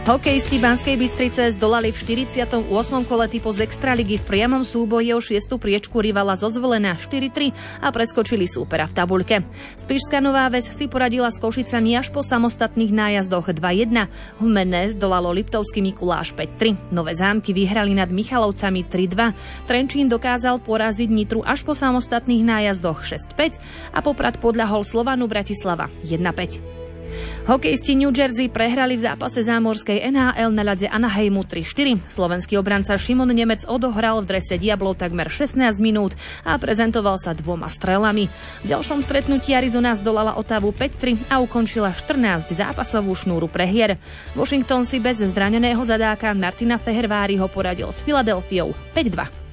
Hokejisti 0.05 0.61
Banskej 0.61 1.01
Bystrice 1.01 1.57
zdolali 1.57 1.89
v 1.89 1.97
48. 1.97 2.61
kole 3.09 3.25
typu 3.25 3.49
z 3.49 3.65
Extraligy 3.65 4.21
v 4.21 4.25
priamom 4.29 4.61
súboji 4.61 5.09
o 5.09 5.17
6. 5.17 5.57
priečku 5.57 5.97
rivala 5.97 6.37
zo 6.37 6.45
zvolená 6.45 6.93
4-3 6.93 7.49
a 7.81 7.89
preskočili 7.89 8.45
súpera 8.45 8.85
v 8.85 8.93
tabuľke. 8.93 9.41
Spišská 9.81 10.21
Nová 10.21 10.45
Ves 10.53 10.69
si 10.69 10.85
poradila 10.85 11.33
s 11.33 11.41
Košicami 11.41 11.97
až 11.97 12.13
po 12.13 12.21
samostatných 12.21 12.93
nájazdoch 12.93 13.49
2-1. 13.49 14.05
Humenné 14.37 14.93
zdolalo 14.93 15.33
Liptovský 15.33 15.81
Mikuláš 15.81 16.37
5-3. 16.37 16.93
Nové 16.93 17.17
zámky 17.17 17.49
vyhrali 17.49 17.97
nad 17.97 18.13
Michalovcami 18.13 18.85
3-2. 18.85 19.33
Trenčín 19.65 20.05
dokázal 20.05 20.61
poraziť 20.61 21.09
Nitru 21.09 21.41
až 21.41 21.65
po 21.65 21.73
samostatných 21.73 22.45
nájazdoch 22.45 23.01
6-5 23.01 23.57
a 23.89 24.05
Poprad 24.05 24.37
podľahol 24.37 24.85
Slovanu 24.85 25.25
Bratislava 25.25 25.89
1-5. 26.05 26.84
Hokejisti 27.45 27.93
New 27.93 28.09
Jersey 28.09 28.49
prehrali 28.49 28.97
v 28.97 29.05
zápase 29.05 29.45
zámorskej 29.45 30.01
NHL 30.09 30.49
na 30.49 30.63
ľade 30.65 30.89
Anaheimu 30.89 31.45
3-4. 31.45 32.09
Slovenský 32.09 32.57
obranca 32.57 32.97
Šimon 32.97 33.29
Nemec 33.29 33.69
odohral 33.69 34.25
v 34.25 34.33
drese 34.33 34.57
Diablov 34.57 34.97
takmer 34.97 35.29
16 35.29 35.61
minút 35.77 36.17
a 36.41 36.57
prezentoval 36.57 37.21
sa 37.21 37.37
dvoma 37.37 37.69
strelami. 37.69 38.25
V 38.65 38.65
ďalšom 38.73 39.05
stretnutí 39.05 39.53
Arizona 39.53 39.93
zdolala 39.93 40.41
Otavu 40.41 40.73
5-3 40.73 41.29
a 41.29 41.37
ukončila 41.37 41.93
14 41.93 42.49
zápasovú 42.49 43.13
šnúru 43.13 43.45
prehier. 43.45 44.01
Washington 44.33 44.81
si 44.83 44.97
bez 44.97 45.21
zraneného 45.21 45.85
zadáka 45.85 46.33
Martina 46.33 46.81
Feherváriho 46.81 47.45
poradil 47.45 47.93
s 47.93 48.01
Filadelfiou 48.01 48.73
5-2. 48.97 49.44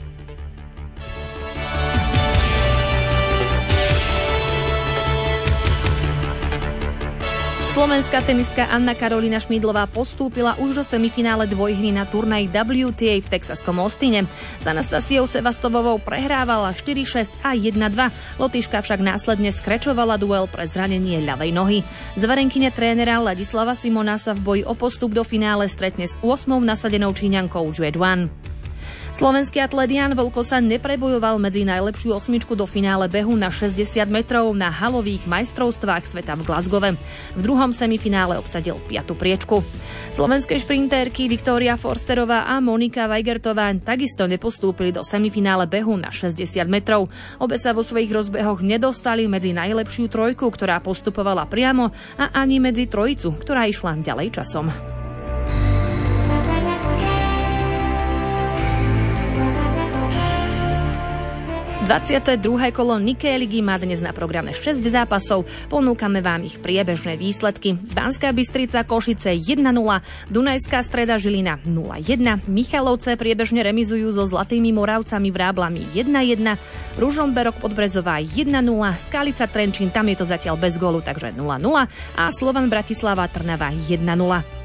Slovenská 7.73 8.21
tenistka 8.21 8.69
Anna 8.69 8.93
Karolina 8.93 9.41
Šmídlová 9.41 9.89
postúpila 9.89 10.53
už 10.61 10.77
do 10.77 10.85
semifinále 10.85 11.49
dvojhry 11.49 11.89
na 11.89 12.05
turnaj 12.05 12.53
WTA 12.53 13.25
v 13.25 13.31
texaskom 13.33 13.81
Ostine. 13.81 14.29
S 14.61 14.69
Anastasiou 14.69 15.25
Sevastovovou 15.25 15.97
prehrávala 15.97 16.77
4-6 16.77 17.33
a 17.41 17.57
1-2. 17.57 18.13
Lotyška 18.37 18.85
však 18.85 19.01
následne 19.01 19.49
skrečovala 19.49 20.21
duel 20.21 20.53
pre 20.53 20.69
zranenie 20.69 21.25
ľavej 21.25 21.51
nohy. 21.57 21.79
Zvarenkyne 22.13 22.69
trénera 22.77 23.17
Ladislava 23.25 23.73
Simona 23.73 24.21
sa 24.21 24.37
v 24.37 24.45
boji 24.45 24.63
o 24.69 24.77
postup 24.77 25.17
do 25.17 25.25
finále 25.25 25.65
stretne 25.65 26.05
s 26.05 26.13
8. 26.21 26.53
nasadenou 26.61 27.17
Číňankou 27.17 27.73
Jue. 27.73 27.89
Slovenský 29.13 29.61
atlet 29.61 29.93
Jan 29.93 30.17
Vlko 30.17 30.41
sa 30.41 30.59
neprebojoval 30.59 31.37
medzi 31.37 31.69
najlepšiu 31.69 32.17
osmičku 32.17 32.57
do 32.57 32.65
finále 32.65 33.07
behu 33.13 33.37
na 33.37 33.53
60 33.53 34.09
metrov 34.09 34.51
na 34.57 34.73
halových 34.73 35.29
majstrovstvách 35.29 36.09
sveta 36.09 36.33
v 36.35 36.43
Glasgowe. 36.49 36.91
V 37.37 37.41
druhom 37.41 37.77
semifinále 37.77 38.41
obsadil 38.41 38.81
piatu 38.89 39.13
priečku. 39.13 39.61
Slovenské 40.11 40.57
šprintérky 40.57 41.29
Viktória 41.29 41.77
Forsterová 41.77 42.49
a 42.49 42.59
Monika 42.59 43.05
Weigertová 43.05 43.69
takisto 43.81 44.25
nepostúpili 44.25 44.91
do 44.91 45.05
semifinále 45.05 45.69
behu 45.69 45.95
na 46.01 46.09
60 46.09 46.43
metrov. 46.69 47.13
Obe 47.37 47.61
sa 47.61 47.77
vo 47.77 47.85
svojich 47.85 48.11
rozbehoch 48.11 48.65
nedostali 48.65 49.29
medzi 49.29 49.53
najlepšiu 49.53 50.09
trojku, 50.09 50.49
ktorá 50.49 50.81
postupovala 50.81 51.45
priamo 51.47 51.93
a 52.17 52.33
ani 52.33 52.59
medzi 52.59 52.89
trojicu, 52.89 53.37
ktorá 53.39 53.69
išla 53.69 54.01
ďalej 54.01 54.41
časom. 54.41 54.92
22. 61.93 62.73
kolo 62.73 62.97
Nikkei 62.97 63.37
ligy 63.37 63.61
má 63.61 63.77
dnes 63.77 64.01
na 64.01 64.17
programe 64.17 64.57
6 64.57 64.81
zápasov. 64.81 65.45
Ponúkame 65.69 66.25
vám 66.25 66.41
ich 66.41 66.57
priebežné 66.57 67.21
výsledky. 67.21 67.77
Banská 67.77 68.33
Bystrica 68.33 68.81
Košice 68.81 69.37
1-0, 69.37 69.61
Dunajská 70.33 70.81
streda 70.81 71.21
Žilina 71.21 71.61
0-1, 71.69 72.49
Michalovce 72.49 73.13
priebežne 73.21 73.61
remizujú 73.61 74.09
so 74.09 74.25
Zlatými 74.25 74.73
Moravcami 74.73 75.29
v 75.29 75.37
Ráblami 75.37 75.81
1-1, 75.93 76.57
Ružomberok 76.97 77.61
Podbrezová 77.61 78.25
1-0, 78.25 78.49
Skalica 78.97 79.45
Trenčín, 79.45 79.93
tam 79.93 80.09
je 80.09 80.17
to 80.17 80.25
zatiaľ 80.25 80.57
bez 80.57 80.81
gólu, 80.81 81.05
takže 81.05 81.37
0-0 81.37 81.45
a 82.17 82.25
Slovan 82.33 82.73
Bratislava 82.73 83.29
Trnava 83.29 83.69
1-0. 83.69 84.62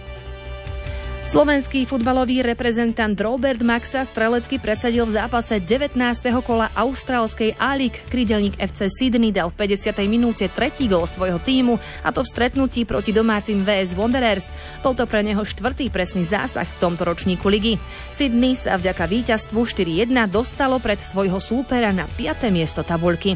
Slovenský 1.27 1.83
futbalový 1.83 2.39
reprezentant 2.39 3.11
Robert 3.19 3.59
Maxa 3.59 4.07
strelecky 4.07 4.63
presadil 4.63 5.03
v 5.03 5.19
zápase 5.19 5.59
19. 5.59 5.99
kola 6.39 6.71
austrálskej 6.71 7.59
A-League. 7.59 7.99
Krydelník 8.07 8.55
FC 8.55 8.87
Sydney 8.87 9.35
dal 9.35 9.51
v 9.51 9.67
50. 9.67 10.07
minúte 10.07 10.47
tretí 10.47 10.87
gol 10.87 11.03
svojho 11.03 11.35
týmu 11.43 11.75
a 12.07 12.15
to 12.15 12.23
v 12.23 12.31
stretnutí 12.31 12.87
proti 12.87 13.11
domácim 13.11 13.59
VS 13.59 13.99
Wanderers. 13.99 14.47
Bol 14.79 14.95
to 14.95 15.03
pre 15.03 15.19
neho 15.19 15.43
štvrtý 15.43 15.91
presný 15.91 16.23
zásah 16.23 16.63
v 16.63 16.79
tomto 16.79 17.03
ročníku 17.03 17.51
ligy. 17.51 17.75
Sydney 18.07 18.55
sa 18.55 18.79
vďaka 18.79 19.03
víťazstvu 19.03 19.67
4-1 19.67 20.31
dostalo 20.31 20.79
pred 20.79 21.03
svojho 21.03 21.43
súpera 21.43 21.91
na 21.91 22.07
5. 22.07 22.47
miesto 22.55 22.87
tabuľky. 22.87 23.35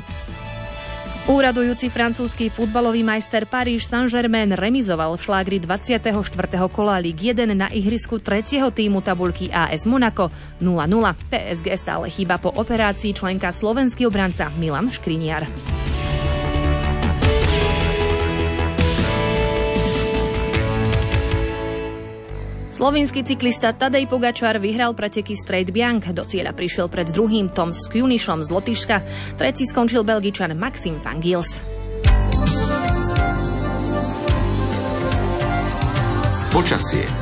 Úradujúci 1.29 1.93
francúzsky 1.93 2.49
futbalový 2.49 3.05
majster 3.05 3.45
Paríž 3.45 3.85
Saint-Germain 3.85 4.57
remizoval 4.57 5.13
v 5.13 5.21
šlágri 5.21 5.57
24. 5.61 6.17
kola 6.73 6.97
Ligue 6.97 7.37
1 7.37 7.45
na 7.53 7.69
ihrisku 7.69 8.17
tretieho 8.17 8.73
týmu 8.73 9.05
tabulky 9.05 9.53
AS 9.53 9.85
Monaco 9.85 10.33
0-0. 10.57 10.65
PSG 11.29 11.77
stále 11.77 12.09
chýba 12.09 12.41
po 12.41 12.49
operácii 12.49 13.13
členka 13.13 13.53
slovenský 13.53 14.09
obranca 14.09 14.49
Milan 14.57 14.89
Škriniar. 14.89 15.45
Slovinský 22.81 23.21
cyklista 23.21 23.77
Tadej 23.77 24.09
Pogačar 24.09 24.57
vyhral 24.57 24.97
preteky 24.97 25.37
Straight 25.37 25.69
Bianc. 25.69 26.01
Do 26.17 26.25
cieľa 26.25 26.49
prišiel 26.49 26.89
pred 26.89 27.13
druhým 27.13 27.45
Tom 27.53 27.69
Skunišom 27.69 28.41
z 28.41 28.49
Lotyšska. 28.49 28.97
Tretí 29.37 29.69
skončil 29.69 30.01
Belgičan 30.01 30.57
Maxim 30.57 30.97
van 30.97 31.21
Gils. 31.21 31.61
Počasie 36.49 37.20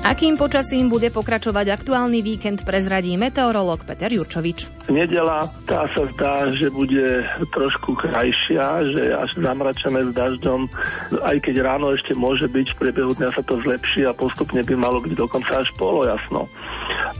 Akým 0.00 0.40
počasím 0.40 0.88
bude 0.88 1.12
pokračovať 1.12 1.76
aktuálny 1.76 2.24
víkend, 2.24 2.64
prezradí 2.64 3.20
meteorológ 3.20 3.84
Peter 3.84 4.08
Jurčovič. 4.08 4.88
Nedela, 4.88 5.44
tá 5.68 5.84
sa 5.92 6.08
zdá, 6.16 6.48
že 6.56 6.72
bude 6.72 7.20
trošku 7.52 7.92
krajšia, 8.00 8.80
že 8.96 9.12
až 9.12 9.36
zamračené 9.36 10.08
s 10.08 10.12
dažďom, 10.16 10.72
aj 11.20 11.36
keď 11.44 11.54
ráno 11.60 11.92
ešte 11.92 12.16
môže 12.16 12.48
byť, 12.48 12.66
v 12.72 12.78
priebehu 12.80 13.12
dňa 13.12 13.28
sa 13.28 13.44
to 13.44 13.60
zlepší 13.60 14.08
a 14.08 14.16
postupne 14.16 14.64
by 14.64 14.72
malo 14.72 15.04
byť 15.04 15.12
dokonca 15.20 15.60
až 15.60 15.68
polojasno. 15.76 16.48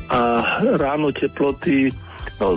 A 0.08 0.40
ráno 0.80 1.12
teploty 1.12 1.92
No, 2.40 2.56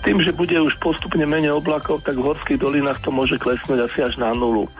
tým, 0.00 0.24
že 0.24 0.32
bude 0.32 0.56
už 0.56 0.80
postupne 0.80 1.20
menej 1.28 1.52
oblakov, 1.52 2.00
tak 2.00 2.16
v 2.16 2.32
horských 2.32 2.56
dolinách 2.56 3.04
to 3.04 3.12
môže 3.12 3.36
klesnúť 3.36 3.92
asi 3.92 4.00
až 4.00 4.16
na 4.16 4.32
nulu. 4.32 4.72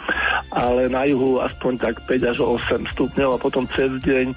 Ale 0.56 0.88
na 0.88 1.04
juhu 1.04 1.44
aspoň 1.44 1.72
tak 1.76 2.00
5 2.08 2.32
až 2.32 2.38
8 2.40 2.88
stupňov 2.96 3.36
a 3.36 3.42
potom 3.42 3.68
cez 3.68 3.92
deň 4.00 4.32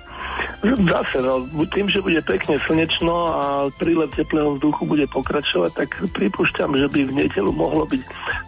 Zase, 0.60 1.24
no, 1.24 1.48
tým, 1.72 1.88
že 1.88 2.04
bude 2.04 2.20
pekne 2.20 2.60
slnečno 2.68 3.16
a 3.32 3.44
prílev 3.80 4.12
teplého 4.12 4.60
vzduchu 4.60 4.84
bude 4.92 5.08
pokračovať, 5.08 5.72
tak 5.72 5.90
pripúšťam, 6.12 6.76
že 6.76 6.88
by 6.92 7.00
v 7.08 7.16
nedelu 7.16 7.52
mohlo 7.56 7.88
byť 7.88 8.02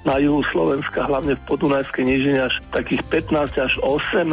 na 0.03 0.19
juhu 0.19 0.43
Slovenska, 0.51 1.07
hlavne 1.07 1.39
v 1.39 1.45
podunajskej 1.47 2.03
nížine 2.03 2.51
až 2.51 2.59
takých 2.75 2.99
15 3.07 3.55
až 3.63 3.73
18 3.79 4.27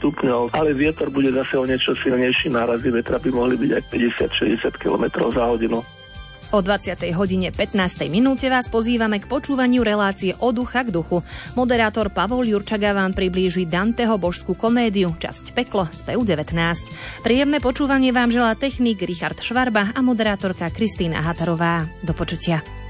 stupňov, 0.00 0.52
ale 0.52 0.76
vietor 0.76 1.08
bude 1.08 1.32
zase 1.32 1.56
o 1.56 1.64
niečo 1.64 1.96
silnejší, 1.96 2.52
nárazy 2.52 2.92
vetra 2.92 3.16
by 3.16 3.30
mohli 3.32 3.56
byť 3.56 3.70
aj 3.72 3.82
50-60 4.68 4.80
km 4.80 5.04
za 5.32 5.48
hodinu. 5.48 5.80
O 6.54 6.62
20. 6.62 7.10
hodine 7.18 7.50
15. 7.50 8.06
minúte 8.06 8.46
vás 8.46 8.70
pozývame 8.70 9.18
k 9.18 9.26
počúvaniu 9.26 9.82
relácie 9.82 10.38
od 10.38 10.54
ducha 10.54 10.86
k 10.86 10.94
duchu. 10.94 11.26
Moderátor 11.58 12.14
Pavol 12.14 12.46
Jurčaga 12.46 12.94
vám 12.94 13.10
priblíži 13.10 13.66
Danteho 13.66 14.14
božskú 14.22 14.54
komédiu, 14.54 15.18
časť 15.18 15.50
Peklo 15.50 15.90
z 15.90 16.06
PU19. 16.06 16.54
Príjemné 17.26 17.58
počúvanie 17.58 18.14
vám 18.14 18.30
želá 18.30 18.54
technik 18.54 19.02
Richard 19.02 19.42
Švarba 19.42 19.90
a 19.90 19.98
moderátorka 19.98 20.70
Kristýna 20.70 21.26
Hatarová. 21.26 21.90
Do 22.06 22.14
počutia. 22.14 22.83